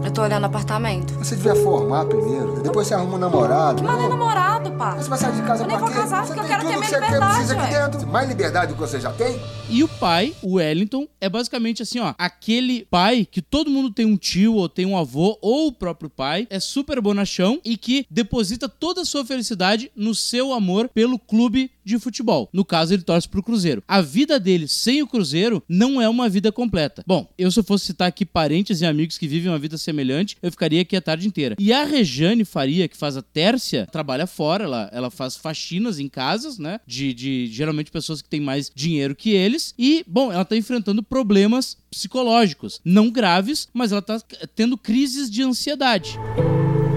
eu 0.04 0.12
tô 0.12 0.22
olhando 0.24 0.46
apartamento. 0.46 1.14
Você 1.16 1.36
devia 1.36 1.56
formar 1.56 2.06
primeiro, 2.06 2.62
depois 2.62 2.88
você 2.88 2.94
arruma 2.94 3.16
um 3.16 3.20
namorado. 3.20 3.82
Que 3.82 3.88
mané 3.88 4.08
namorado, 4.08 4.72
pá? 4.72 4.96
Você 4.96 5.10
vai 5.10 5.20
sair 5.20 5.36
de 5.36 5.42
casa 5.44 5.64
Eu 5.64 5.68
nem 5.68 5.78
pra 5.78 5.86
vou 5.86 5.96
quê? 5.96 6.02
casar 6.02 6.26
você 6.26 6.34
porque 6.34 6.46
eu 6.46 6.50
quero 6.50 6.62
ter 6.62 6.68
minha 6.68 6.80
que 6.80 6.86
você 6.88 6.96
quer, 7.00 7.06
liberdade, 7.06 7.36
precisa 7.36 7.62
aqui 7.62 7.74
dentro. 7.74 8.08
Mais 8.08 8.28
liberdade 8.30 8.68
do 8.68 8.74
que 8.76 8.80
você 8.80 9.00
já 9.00 9.12
tem? 9.12 9.40
E 9.70 9.84
o 9.84 9.88
pai, 9.88 10.36
o 10.42 10.56
Wellington, 10.56 11.08
é 11.20 11.30
basicamente 11.30 11.82
assim, 11.84 12.00
ó, 12.00 12.14
aquele 12.18 12.86
pai 12.90 13.28
que 13.30 13.42
todo 13.42 13.70
mundo 13.70 13.92
tem 13.92 14.06
um 14.06 14.18
tio 14.18 14.56
ou 14.56 14.68
tem 14.68 14.86
um 14.86 14.98
avô 14.98 15.38
ou 15.42 15.68
o 15.68 15.72
próprio 15.72 16.10
pai, 16.10 16.48
é 16.50 16.60
super 16.60 17.00
bonachão 17.00 17.60
e 17.64 17.78
que 17.78 18.06
deposita 18.10 18.68
toda 18.68 19.02
a 19.02 19.06
sua 19.06 19.24
felicidade 19.24 19.92
no 19.96 20.14
seu 20.16 20.52
amor 20.52 20.90
pelo 20.90 21.18
clube 21.20 21.72
de 21.92 22.04
futebol. 22.04 22.50
No 22.52 22.66
caso, 22.66 22.94
ele 22.94 23.04
torce 23.04 23.28
pro 23.28 23.44
Cruzeiro. 23.44 23.84
A 23.88 24.02
vida 24.02 24.40
dele 24.40 24.68
sem 24.68 25.02
o 25.02 25.08
Cruzeiro 25.08 25.64
não 25.68 26.02
é 26.02 26.08
uma 26.08 26.28
vida 26.30 26.52
completa. 26.52 27.04
Bom, 27.06 27.30
eu 27.38 27.52
se 27.52 27.60
eu 27.60 27.64
fosse 27.64 27.86
citar 27.86 28.08
aqui 28.08 28.26
parentes 28.26 28.82
e 28.82 28.86
amigos 28.86 29.18
que 29.18 29.28
vivem 29.28 29.52
uma 29.52 29.60
vida 29.60 29.78
semelhante, 29.78 30.38
eu 30.42 30.52
ficaria 30.52 30.82
aqui 30.82 30.96
a 30.96 31.02
tarde 31.02 31.28
inteira. 31.28 31.56
E 31.60 31.72
a 31.74 31.84
Rejane 31.84 32.46
Faria, 32.46 32.88
que 32.88 32.98
faz 32.98 33.18
a 33.18 33.22
Tércia, 33.22 33.88
trabalha 33.92 34.26
fora, 34.26 34.64
ela, 34.64 34.90
ela 34.92 35.12
faz 35.12 35.36
faxinas 35.36 36.00
em 36.00 36.08
casas, 36.08 36.58
né? 36.58 36.80
De, 36.86 37.14
de 37.14 37.48
geralmente 37.48 37.92
pessoas 37.92 38.22
que 38.22 38.30
têm 38.30 38.42
mais 38.42 38.72
dinheiro 38.74 39.16
que 39.16 39.32
eles. 39.32 39.74
E, 39.78 40.04
bom, 40.08 40.32
ela 40.32 40.46
tá 40.46 40.56
enfrentando 40.56 41.04
problemas 41.04 41.78
psicológicos. 41.90 42.80
Não 42.86 43.12
graves, 43.12 43.68
mas 43.74 43.92
ela 43.92 44.02
tá 44.02 44.20
tendo 44.56 44.78
crises 44.78 45.30
de 45.30 45.44
ansiedade. 45.44 46.18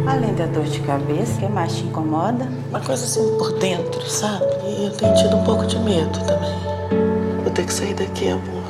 Além 0.06 0.34
da 0.34 0.44
dor 0.46 0.64
de 0.64 0.80
cabeça, 0.80 1.37
o 1.37 1.40
que 1.40 1.49
mais 1.49 1.76
te 1.76 1.84
incomoda? 1.84 2.44
Uma 2.68 2.80
coisa 2.80 3.04
assim 3.04 3.38
por 3.38 3.58
dentro, 3.58 4.02
sabe? 4.02 4.44
E 4.66 4.84
eu 4.84 4.90
tenho 4.96 5.14
tido 5.14 5.37
um 5.37 5.44
pouco 5.44 5.66
de 5.66 5.78
medo 5.78 6.18
também. 6.26 7.42
Vou 7.42 7.50
ter 7.50 7.64
que 7.64 7.73
sair 7.73 7.94
daqui, 7.94 8.28
amor. 8.28 8.64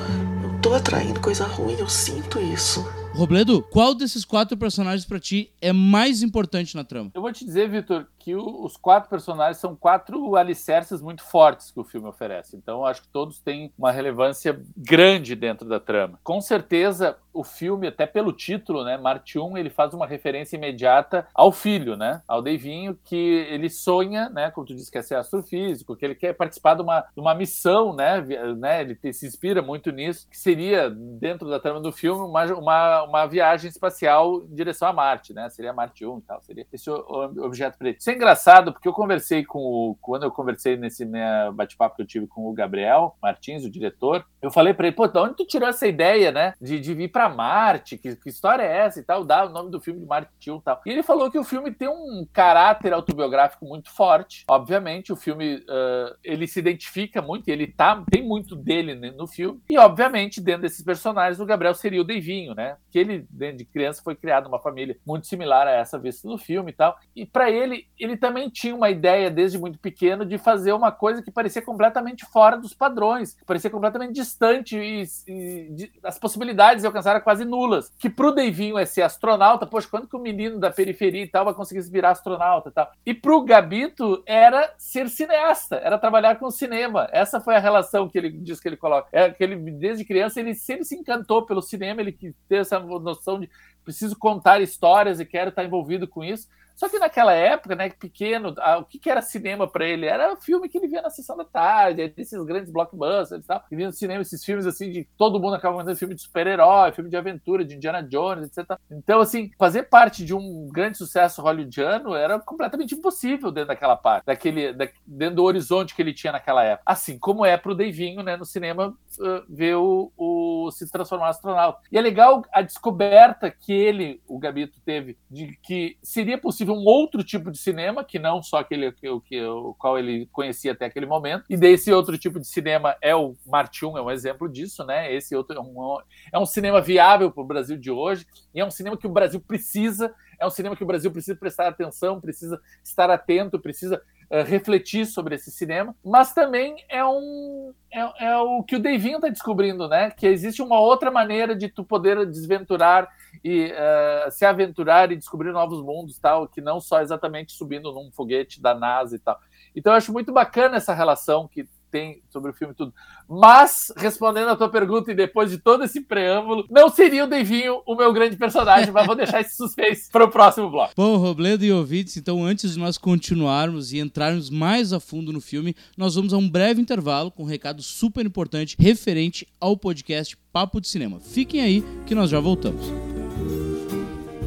Eu 0.45 0.61
tô 0.61 0.73
atraindo 0.75 1.21
coisa 1.21 1.45
ruim, 1.45 1.75
eu 1.76 1.88
sinto 1.88 2.38
isso. 2.38 2.87
Robledo, 3.14 3.62
qual 3.62 3.95
desses 3.95 4.25
quatro 4.25 4.57
personagens 4.57 5.05
pra 5.05 5.19
ti 5.19 5.50
é 5.61 5.73
mais 5.73 6.23
importante 6.23 6.76
na 6.76 6.85
trama? 6.85 7.11
Eu 7.14 7.21
vou 7.21 7.33
te 7.33 7.45
dizer, 7.45 7.69
Vitor, 7.69 8.07
que 8.25 8.35
o- 8.35 8.64
os 8.64 8.75
quatro 8.78 9.11
personagens 9.11 9.59
são 9.59 9.76
quatro 9.76 10.35
alicerces 10.35 11.02
muito 11.02 11.23
fortes 11.23 11.71
que 11.71 11.78
o 11.78 11.85
filme 11.85 12.09
oferece. 12.09 12.57
Então, 12.57 12.87
acho 12.87 13.02
que 13.02 13.09
todos 13.09 13.38
têm 13.38 13.71
uma 13.78 13.93
relevância 13.93 14.59
grande 14.75 15.37
dentro 15.37 15.69
da 15.69 15.78
trama. 15.78 16.19
Com 16.25 16.40
certeza, 16.40 17.19
o 17.35 17.45
filme, 17.45 17.88
até 17.88 18.07
pelo 18.07 18.33
título, 18.33 18.83
né, 18.83 18.97
Marte 18.97 19.38
1, 19.38 19.59
ele 19.59 19.69
faz 19.69 19.93
uma 19.93 20.07
referência 20.07 20.57
imediata 20.57 21.26
ao 21.35 21.52
filho, 21.52 21.97
né, 21.97 22.23
ao 22.26 22.40
Deivinho, 22.40 22.97
que 23.04 23.16
ele 23.50 23.69
sonha, 23.69 24.31
né, 24.31 24.50
como 24.50 24.66
tu 24.66 24.75
disse, 24.75 24.90
quer 24.90 25.02
ser 25.02 25.16
astrofísico, 25.16 25.95
que 25.95 26.04
ele 26.04 26.14
quer 26.14 26.33
participar 26.33 26.75
de 26.76 26.83
uma, 26.83 27.00
de 27.00 27.21
uma 27.21 27.35
missão, 27.35 27.95
né, 27.95 28.23
né 28.57 28.81
ele 28.81 28.95
te, 28.95 29.12
se 29.12 29.26
inspira 29.26 29.61
muito 29.61 29.90
nisso, 29.90 30.26
que 30.31 30.38
seria, 30.38 30.88
dentro 30.88 31.50
da 31.50 31.61
trama 31.61 31.81
do 31.81 31.93
filme, 31.93 32.23
uma, 32.25 32.45
uma, 32.54 33.02
uma 33.02 33.26
viagem 33.26 33.69
espacial 33.69 34.43
em 34.45 34.54
direção 34.54 34.88
a 34.88 34.93
Marte, 34.93 35.35
né, 35.35 35.50
seria 35.50 35.73
Marte 35.75 36.07
1 36.07 36.19
e 36.19 36.23
tal, 36.23 36.40
seria 36.40 36.66
esse 36.73 36.88
objeto 36.88 37.76
para 37.76 37.88
ele. 37.88 37.99
Engraçado, 38.14 38.73
porque 38.73 38.87
eu 38.87 38.92
conversei 38.92 39.44
com 39.44 39.59
o, 39.59 39.97
quando 40.00 40.23
eu 40.23 40.30
conversei 40.30 40.76
nesse 40.76 41.04
né, 41.04 41.50
bate-papo 41.52 41.97
que 41.97 42.02
eu 42.02 42.06
tive 42.06 42.26
com 42.26 42.49
o 42.49 42.52
Gabriel 42.52 43.16
Martins, 43.21 43.64
o 43.64 43.71
diretor, 43.71 44.25
eu 44.40 44.50
falei 44.50 44.73
para 44.73 44.87
ele, 44.87 44.97
pô, 44.97 45.06
de 45.06 45.18
onde 45.18 45.37
tu 45.37 45.47
tirou 45.47 45.68
essa 45.68 45.87
ideia, 45.87 46.30
né, 46.30 46.54
de, 46.61 46.78
de 46.78 46.94
vir 46.94 47.09
para 47.09 47.28
Marte, 47.28 47.99
que, 47.99 48.14
que, 48.14 48.28
história 48.28 48.62
é 48.62 48.78
essa 48.78 49.00
e 49.00 49.02
tal, 49.02 49.25
dá 49.25 49.47
o 49.47 49.49
nome 49.49 49.71
do 49.71 49.80
filme 49.80 50.00
de 50.00 50.06
Marte 50.06 50.50
1 50.50 50.56
e 50.56 50.62
tal. 50.62 50.80
E 50.87 50.90
ele 50.90 51.02
falou 51.02 51.30
que 51.30 51.38
o 51.38 51.44
filme 51.44 51.71
tem 51.73 51.88
um 51.88 52.26
caráter 52.33 52.92
autobiográfico 52.92 53.64
muito 53.64 53.90
forte, 53.90 54.44
obviamente, 54.49 55.12
o 55.12 55.16
filme, 55.16 55.56
uh, 55.56 56.14
ele 56.23 56.47
se 56.47 56.59
identifica 56.59 57.21
muito, 57.21 57.49
ele 57.49 57.66
tá, 57.66 58.04
tem 58.11 58.23
muito 58.23 58.54
dele 58.54 58.94
no 59.11 59.26
filme, 59.26 59.61
e 59.68 59.78
obviamente, 59.78 60.40
dentro 60.40 60.62
desses 60.62 60.85
personagens, 60.85 61.40
o 61.40 61.47
Gabriel 61.47 61.75
seria 61.75 62.00
o 62.00 62.04
Deivinho, 62.04 62.54
né, 62.54 62.76
que 62.90 62.99
ele, 62.99 63.26
dentro 63.30 63.59
de 63.59 63.64
criança, 63.64 64.02
foi 64.02 64.14
criado 64.14 64.44
numa 64.44 64.61
família 64.61 64.97
muito 65.06 65.26
similar 65.26 65.66
a 65.66 65.73
essa 65.73 65.99
vista 65.99 66.28
no 66.28 66.38
filme 66.38 66.71
e 66.71 66.75
tal, 66.75 66.97
e 67.16 67.26
para 67.26 67.50
ele, 67.50 67.87
ele 68.05 68.17
também 68.17 68.49
tinha 68.49 68.75
uma 68.75 68.91
ideia, 68.91 69.31
desde 69.31 69.59
muito 69.59 69.79
pequeno, 69.79 70.25
de 70.25 70.39
fazer 70.39 70.73
uma 70.73 70.93
coisa 70.93 71.23
que 71.23 71.31
parecia 71.31 71.63
completamente 71.63 72.25
fora 72.25 72.57
dos 72.57 72.75
padrões, 72.75 73.37
parecia 73.47 73.71
completamente 73.71 74.13
distante 74.13 74.77
e, 74.77 75.05
e 75.27 75.69
de, 75.71 75.93
as 76.03 76.19
possibilidades 76.19 76.83
de 76.83 76.87
alcançar 76.87 77.21
quase 77.23 77.45
nulas. 77.45 77.91
Que 77.99 78.11
pro 78.11 78.33
Deivinho 78.33 78.79
é 78.79 78.85
ser 78.85 79.03
astronauta, 79.03 79.67
poxa, 79.67 79.89
quando 79.91 80.07
que 80.07 80.17
o 80.17 80.21
menino 80.21 80.59
da 80.59 80.71
periferia 80.71 81.23
e 81.23 81.29
tal 81.29 81.45
vai 81.45 81.55
conseguir 81.55 81.83
se 81.83 81.91
virar 81.91 82.11
astronauta 82.11 82.69
e 82.69 82.73
tal? 82.73 82.93
E 83.07 83.15
pro 83.15 83.43
Gabito 83.43 84.23
era 84.27 84.73
ser 84.79 85.09
cineasta, 85.09 85.77
era 85.77 85.99
trabalhar 85.99 86.37
com 86.37 86.51
cinema. 86.51 87.09
Essa 87.13 87.41
foi 87.41 87.57
a 87.57 87.61
relação 87.61 88.09
que 88.09 88.19
ele 88.19 88.31
diz 88.31 88.61
que 88.61 88.69
ele 88.69 88.77
coloca. 88.77 89.09
É 89.13 89.31
que 89.31 89.43
ele, 89.43 89.57
desde 89.73 90.05
criança, 90.05 90.41
ele 90.41 90.55
sempre 90.55 90.85
se 90.85 90.97
encantou 90.97 91.47
pelo 91.47 91.63
cinema, 91.63 92.01
ele 92.01 92.13
teve 92.13 92.61
essa 92.61 92.79
noção 92.79 93.41
de 93.41 93.49
preciso 93.85 94.17
contar 94.19 94.61
histórias 94.61 95.21
e 95.21 95.25
quero 95.25 95.50
estar 95.50 95.64
envolvido 95.64 96.09
com 96.09 96.25
isso. 96.25 96.49
Só 96.75 96.88
que 96.88 96.99
naquela 96.99 97.33
época, 97.33 97.76
né, 97.76 97.91
pequeno, 97.91 98.55
o 98.81 98.85
que, 98.85 98.99
que 98.99 99.09
era 99.09 99.23
cinema 99.23 99.67
para 99.67 99.87
ele? 99.87 100.07
Era 100.07 100.37
filme 100.37 100.69
que 100.69 100.76
ele 100.76 100.88
via 100.88 101.00
na 101.00 101.11
sessão 101.11 101.37
da 101.37 101.45
tarde, 101.45 102.12
esses 102.17 102.43
grandes 102.45 102.73
blockbusters 102.73 103.45
e 103.45 103.47
tal. 103.47 103.64
Ele 103.71 103.79
via 103.79 103.87
no 103.87 103.93
cinema 103.93 104.23
esses 104.23 104.45
filmes 104.45 104.67
assim 104.67 104.91
de 104.91 105.09
todo 105.17 105.38
mundo 105.38 105.55
acaba 105.55 105.76
fazendo 105.76 105.97
filme 105.97 106.14
de 106.14 106.23
super-herói, 106.23 106.93
filme 106.93 107.11
de 107.11 107.17
aventura, 107.17 107.64
de 107.64 107.76
Indiana 107.76 108.03
Jones, 108.03 108.47
etc. 108.47 108.76
Então, 108.91 109.21
assim, 109.21 109.50
fazer 109.57 109.85
parte 109.85 110.25
de 110.25 110.35
um 110.35 110.69
grande 110.69 110.99
sucesso 110.99 111.43
hollywoodiano 111.43 112.14
era 112.14 112.41
completamente 112.41 112.95
impossível 112.95 113.53
dentro 113.53 113.69
daquela 113.69 113.97
parte, 113.97 114.26
daquele, 114.26 114.73
da, 114.73 114.88
dentro 115.07 115.37
do 115.37 115.45
horizonte 115.45 115.95
que 115.95 116.03
ele 116.03 116.12
tinha 116.12 116.33
naquela 116.33 116.64
época. 116.64 116.83
Assim 116.85 117.19
como 117.19 117.47
é 117.47 117.57
pro 117.57 117.75
Davinho, 117.75 118.23
né, 118.23 118.37
no 118.37 118.45
cinema, 118.45 118.88
uh, 118.88 119.45
ver 119.49 119.76
o, 119.76 120.12
o 120.17 120.71
se 120.73 120.91
transformar 120.91 121.26
em 121.26 121.31
astronauta. 121.31 121.79
E 121.93 121.97
é 121.97 122.00
legal 122.00 122.45
a 122.53 122.62
descoberta 122.62 123.50
que 123.50 123.74
ele, 123.75 124.21
o 124.26 124.38
Gabito, 124.38 124.81
teve 124.85 125.16
de 125.31 125.59
que 125.62 125.97
seria 126.02 126.38
possível 126.38 126.75
um 126.75 126.85
outro 126.85 127.23
tipo 127.23 127.50
de 127.50 127.59
cinema, 127.59 128.04
que 128.04 128.19
não 128.19 128.43
só 128.43 128.59
aquele 128.59 128.93
que, 128.93 129.09
que, 129.21 129.43
o 129.43 129.75
qual 129.75 129.99
ele 129.99 130.26
conhecia 130.33 130.73
até 130.73 130.87
aquele 130.87 131.07
momento. 131.07 131.45
E 131.49 131.57
desse 131.57 131.93
outro 131.93 132.16
tipo 132.16 132.38
de 132.38 132.47
cinema 132.47 132.97
é 133.02 133.14
o 133.14 133.35
Marte 133.47 133.85
1, 133.85 133.99
é 133.99 134.02
um 134.02 134.11
exemplo 134.11 134.49
disso, 134.49 134.85
né? 134.85 135.12
Esse 135.12 135.35
outro 135.35 135.57
é 135.57 135.61
um, 135.61 135.99
é 136.33 136.38
um 136.38 136.47
cinema 136.47 136.81
viável 136.81 137.31
para 137.31 137.43
o 137.43 137.47
Brasil 137.47 137.76
de 137.76 137.90
hoje, 137.90 138.26
e 138.54 138.61
é 138.61 138.64
um 138.64 138.71
cinema 138.71 138.97
que 138.97 139.07
o 139.07 139.12
Brasil 139.12 139.40
precisa, 139.40 140.14
é 140.38 140.47
um 140.47 140.50
cinema 140.50 140.76
que 140.76 140.85
o 140.85 140.87
Brasil 140.87 141.11
precisa 141.11 141.37
prestar 141.37 141.69
atenção, 141.69 142.21
precisa 142.21 142.61
estar 142.83 143.11
atento, 143.11 143.59
precisa 143.59 144.02
uh, 144.31 144.43
refletir 144.45 145.07
sobre 145.07 145.35
esse 145.35 145.50
cinema, 145.50 145.95
mas 146.04 146.33
também 146.33 146.76
é 146.88 147.04
um 147.04 147.73
é, 147.93 148.26
é 148.26 148.37
o 148.38 148.62
que 148.62 148.76
o 148.76 148.81
Davinho 148.81 149.16
está 149.16 149.28
descobrindo, 149.28 149.88
né? 149.88 150.11
Que 150.11 150.26
existe 150.26 150.61
uma 150.61 150.81
outra 150.81 151.11
maneira 151.11 151.54
de 151.54 151.69
tu 151.69 151.85
poder 151.85 152.26
desventurar 152.26 153.09
e 153.43 153.73
uh, 153.73 154.31
se 154.31 154.45
aventurar 154.45 155.11
e 155.11 155.17
descobrir 155.17 155.53
novos 155.53 155.83
mundos, 155.83 156.19
tal, 156.19 156.47
que 156.47 156.61
não 156.61 156.81
só 156.81 157.00
exatamente 157.00 157.53
subindo 157.53 157.93
num 157.93 158.11
foguete 158.12 158.61
da 158.61 158.75
NASA 158.75 159.17
e 159.17 159.19
tal. 159.19 159.38
Então 159.75 159.93
eu 159.93 159.97
acho 159.97 160.12
muito 160.12 160.33
bacana 160.33 160.76
essa 160.76 160.95
relação 160.95 161.49
que 161.49 161.67
tem 161.95 162.21
sobre 162.29 162.50
o 162.50 162.55
filme 162.55 162.75
tudo. 162.75 162.93
Mas, 163.29 163.93
respondendo 163.97 164.49
a 164.49 164.57
tua 164.57 164.69
pergunta 164.69 165.12
e 165.12 165.14
depois 165.14 165.49
de 165.49 165.59
todo 165.59 165.85
esse 165.85 166.00
preâmbulo, 166.00 166.67
não 166.69 166.88
seria 166.88 167.25
o 167.25 167.29
Devinho 167.29 167.83
o 167.87 167.95
meu 167.95 168.12
grande 168.12 168.37
personagem, 168.37 168.91
mas 168.91 169.07
vou 169.07 169.14
deixar 169.14 169.41
esse 169.41 169.57
suspense 169.57 170.11
para 170.11 170.25
o 170.25 170.31
próximo 170.31 170.69
bloco. 170.69 170.93
Bom, 170.97 171.17
Robledo 171.19 171.64
e 171.64 171.71
ouvintes, 171.71 172.17
então 172.17 172.45
antes 172.45 172.73
de 172.73 172.81
nós 172.81 172.99
continuarmos 172.99 173.93
e 173.93 174.00
entrarmos 174.00 174.50
mais 174.50 174.93
a 174.93 174.99
fundo 174.99 175.33
no 175.33 175.41
filme, 175.41 175.76
nós 175.97 176.17
vamos 176.17 176.35
a 176.35 176.37
um 176.37 176.50
breve 176.50 176.81
intervalo 176.81 177.31
com 177.31 177.45
um 177.45 177.47
recado 177.47 177.81
super 177.81 178.26
importante 178.26 178.76
referente 178.76 179.47
ao 179.61 179.76
podcast 179.76 180.37
Papo 180.53 180.81
de 180.81 180.88
Cinema. 180.88 181.21
Fiquem 181.21 181.61
aí 181.61 181.85
que 182.07 182.14
nós 182.14 182.29
já 182.29 182.41
voltamos. 182.41 183.13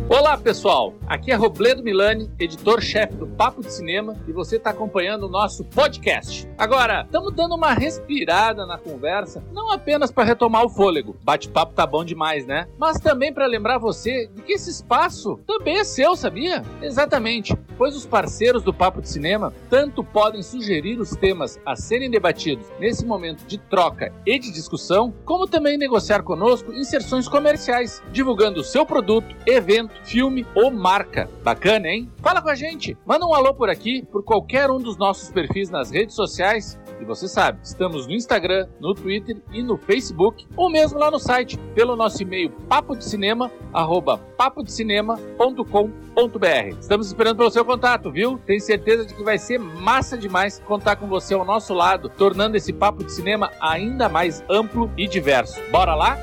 Olá 0.09 0.37
pessoal, 0.37 0.93
aqui 1.05 1.31
é 1.33 1.35
Robledo 1.35 1.83
Milani, 1.83 2.31
editor-chefe 2.39 3.13
do 3.15 3.27
Papo 3.27 3.61
de 3.61 3.69
Cinema 3.73 4.15
e 4.25 4.31
você 4.31 4.55
está 4.55 4.69
acompanhando 4.69 5.23
o 5.23 5.29
nosso 5.29 5.65
podcast. 5.65 6.47
Agora, 6.57 7.01
estamos 7.01 7.33
dando 7.35 7.55
uma 7.55 7.73
respirada 7.73 8.65
na 8.65 8.77
conversa, 8.77 9.43
não 9.51 9.69
apenas 9.69 10.09
para 10.09 10.23
retomar 10.23 10.63
o 10.63 10.69
fôlego, 10.69 11.17
bate-papo 11.23 11.73
tá 11.73 11.85
bom 11.85 12.05
demais, 12.05 12.47
né? 12.47 12.69
Mas 12.77 13.01
também 13.01 13.33
para 13.33 13.45
lembrar 13.45 13.79
você 13.79 14.27
de 14.33 14.43
que 14.43 14.53
esse 14.53 14.69
espaço 14.69 15.41
também 15.45 15.79
é 15.79 15.83
seu, 15.83 16.15
sabia? 16.15 16.63
Exatamente, 16.81 17.53
pois 17.77 17.95
os 17.95 18.05
parceiros 18.05 18.63
do 18.63 18.73
Papo 18.73 19.01
de 19.01 19.09
Cinema 19.09 19.53
tanto 19.69 20.03
podem 20.03 20.41
sugerir 20.41 20.99
os 20.99 21.11
temas 21.11 21.59
a 21.65 21.75
serem 21.75 22.09
debatidos 22.09 22.65
nesse 22.79 23.05
momento 23.05 23.45
de 23.45 23.57
troca 23.57 24.13
e 24.25 24.39
de 24.39 24.51
discussão, 24.51 25.13
como 25.23 25.47
também 25.47 25.77
negociar 25.77 26.23
conosco 26.23 26.73
inserções 26.73 27.27
comerciais, 27.27 28.01
divulgando 28.11 28.61
o 28.61 28.63
seu 28.63 28.85
produto, 28.85 29.35
evento 29.45 29.93
filme 30.03 30.45
ou 30.55 30.71
marca. 30.71 31.29
Bacana, 31.43 31.87
hein? 31.87 32.09
Fala 32.21 32.41
com 32.41 32.49
a 32.49 32.55
gente. 32.55 32.97
Manda 33.05 33.25
um 33.25 33.33
alô 33.33 33.53
por 33.53 33.69
aqui, 33.69 34.05
por 34.11 34.23
qualquer 34.23 34.69
um 34.69 34.79
dos 34.79 34.97
nossos 34.97 35.29
perfis 35.29 35.69
nas 35.69 35.91
redes 35.91 36.15
sociais. 36.15 36.79
E 36.99 37.05
você 37.05 37.27
sabe, 37.27 37.59
estamos 37.63 38.07
no 38.07 38.13
Instagram, 38.13 38.67
no 38.79 38.93
Twitter 38.93 39.37
e 39.51 39.61
no 39.61 39.77
Facebook, 39.77 40.47
ou 40.55 40.69
mesmo 40.69 40.97
lá 40.97 41.11
no 41.11 41.19
site, 41.19 41.57
pelo 41.75 41.95
nosso 41.95 42.21
e-mail 42.21 42.49
papodecinema, 42.67 43.51
arroba 43.71 44.17
papodecinema.com.br. 44.17 46.79
Estamos 46.79 47.07
esperando 47.07 47.37
pelo 47.37 47.51
seu 47.51 47.63
contato, 47.63 48.11
viu? 48.11 48.39
Tenho 48.45 48.61
certeza 48.61 49.05
de 49.05 49.13
que 49.13 49.23
vai 49.23 49.37
ser 49.37 49.59
massa 49.59 50.17
demais 50.17 50.59
contar 50.65 50.95
com 50.95 51.07
você 51.07 51.33
ao 51.33 51.45
nosso 51.45 51.73
lado, 51.73 52.09
tornando 52.09 52.57
esse 52.57 52.73
papo 52.73 53.03
de 53.03 53.11
cinema 53.11 53.51
ainda 53.59 54.09
mais 54.09 54.43
amplo 54.49 54.91
e 54.97 55.07
diverso. 55.07 55.59
Bora 55.71 55.93
lá? 55.93 56.17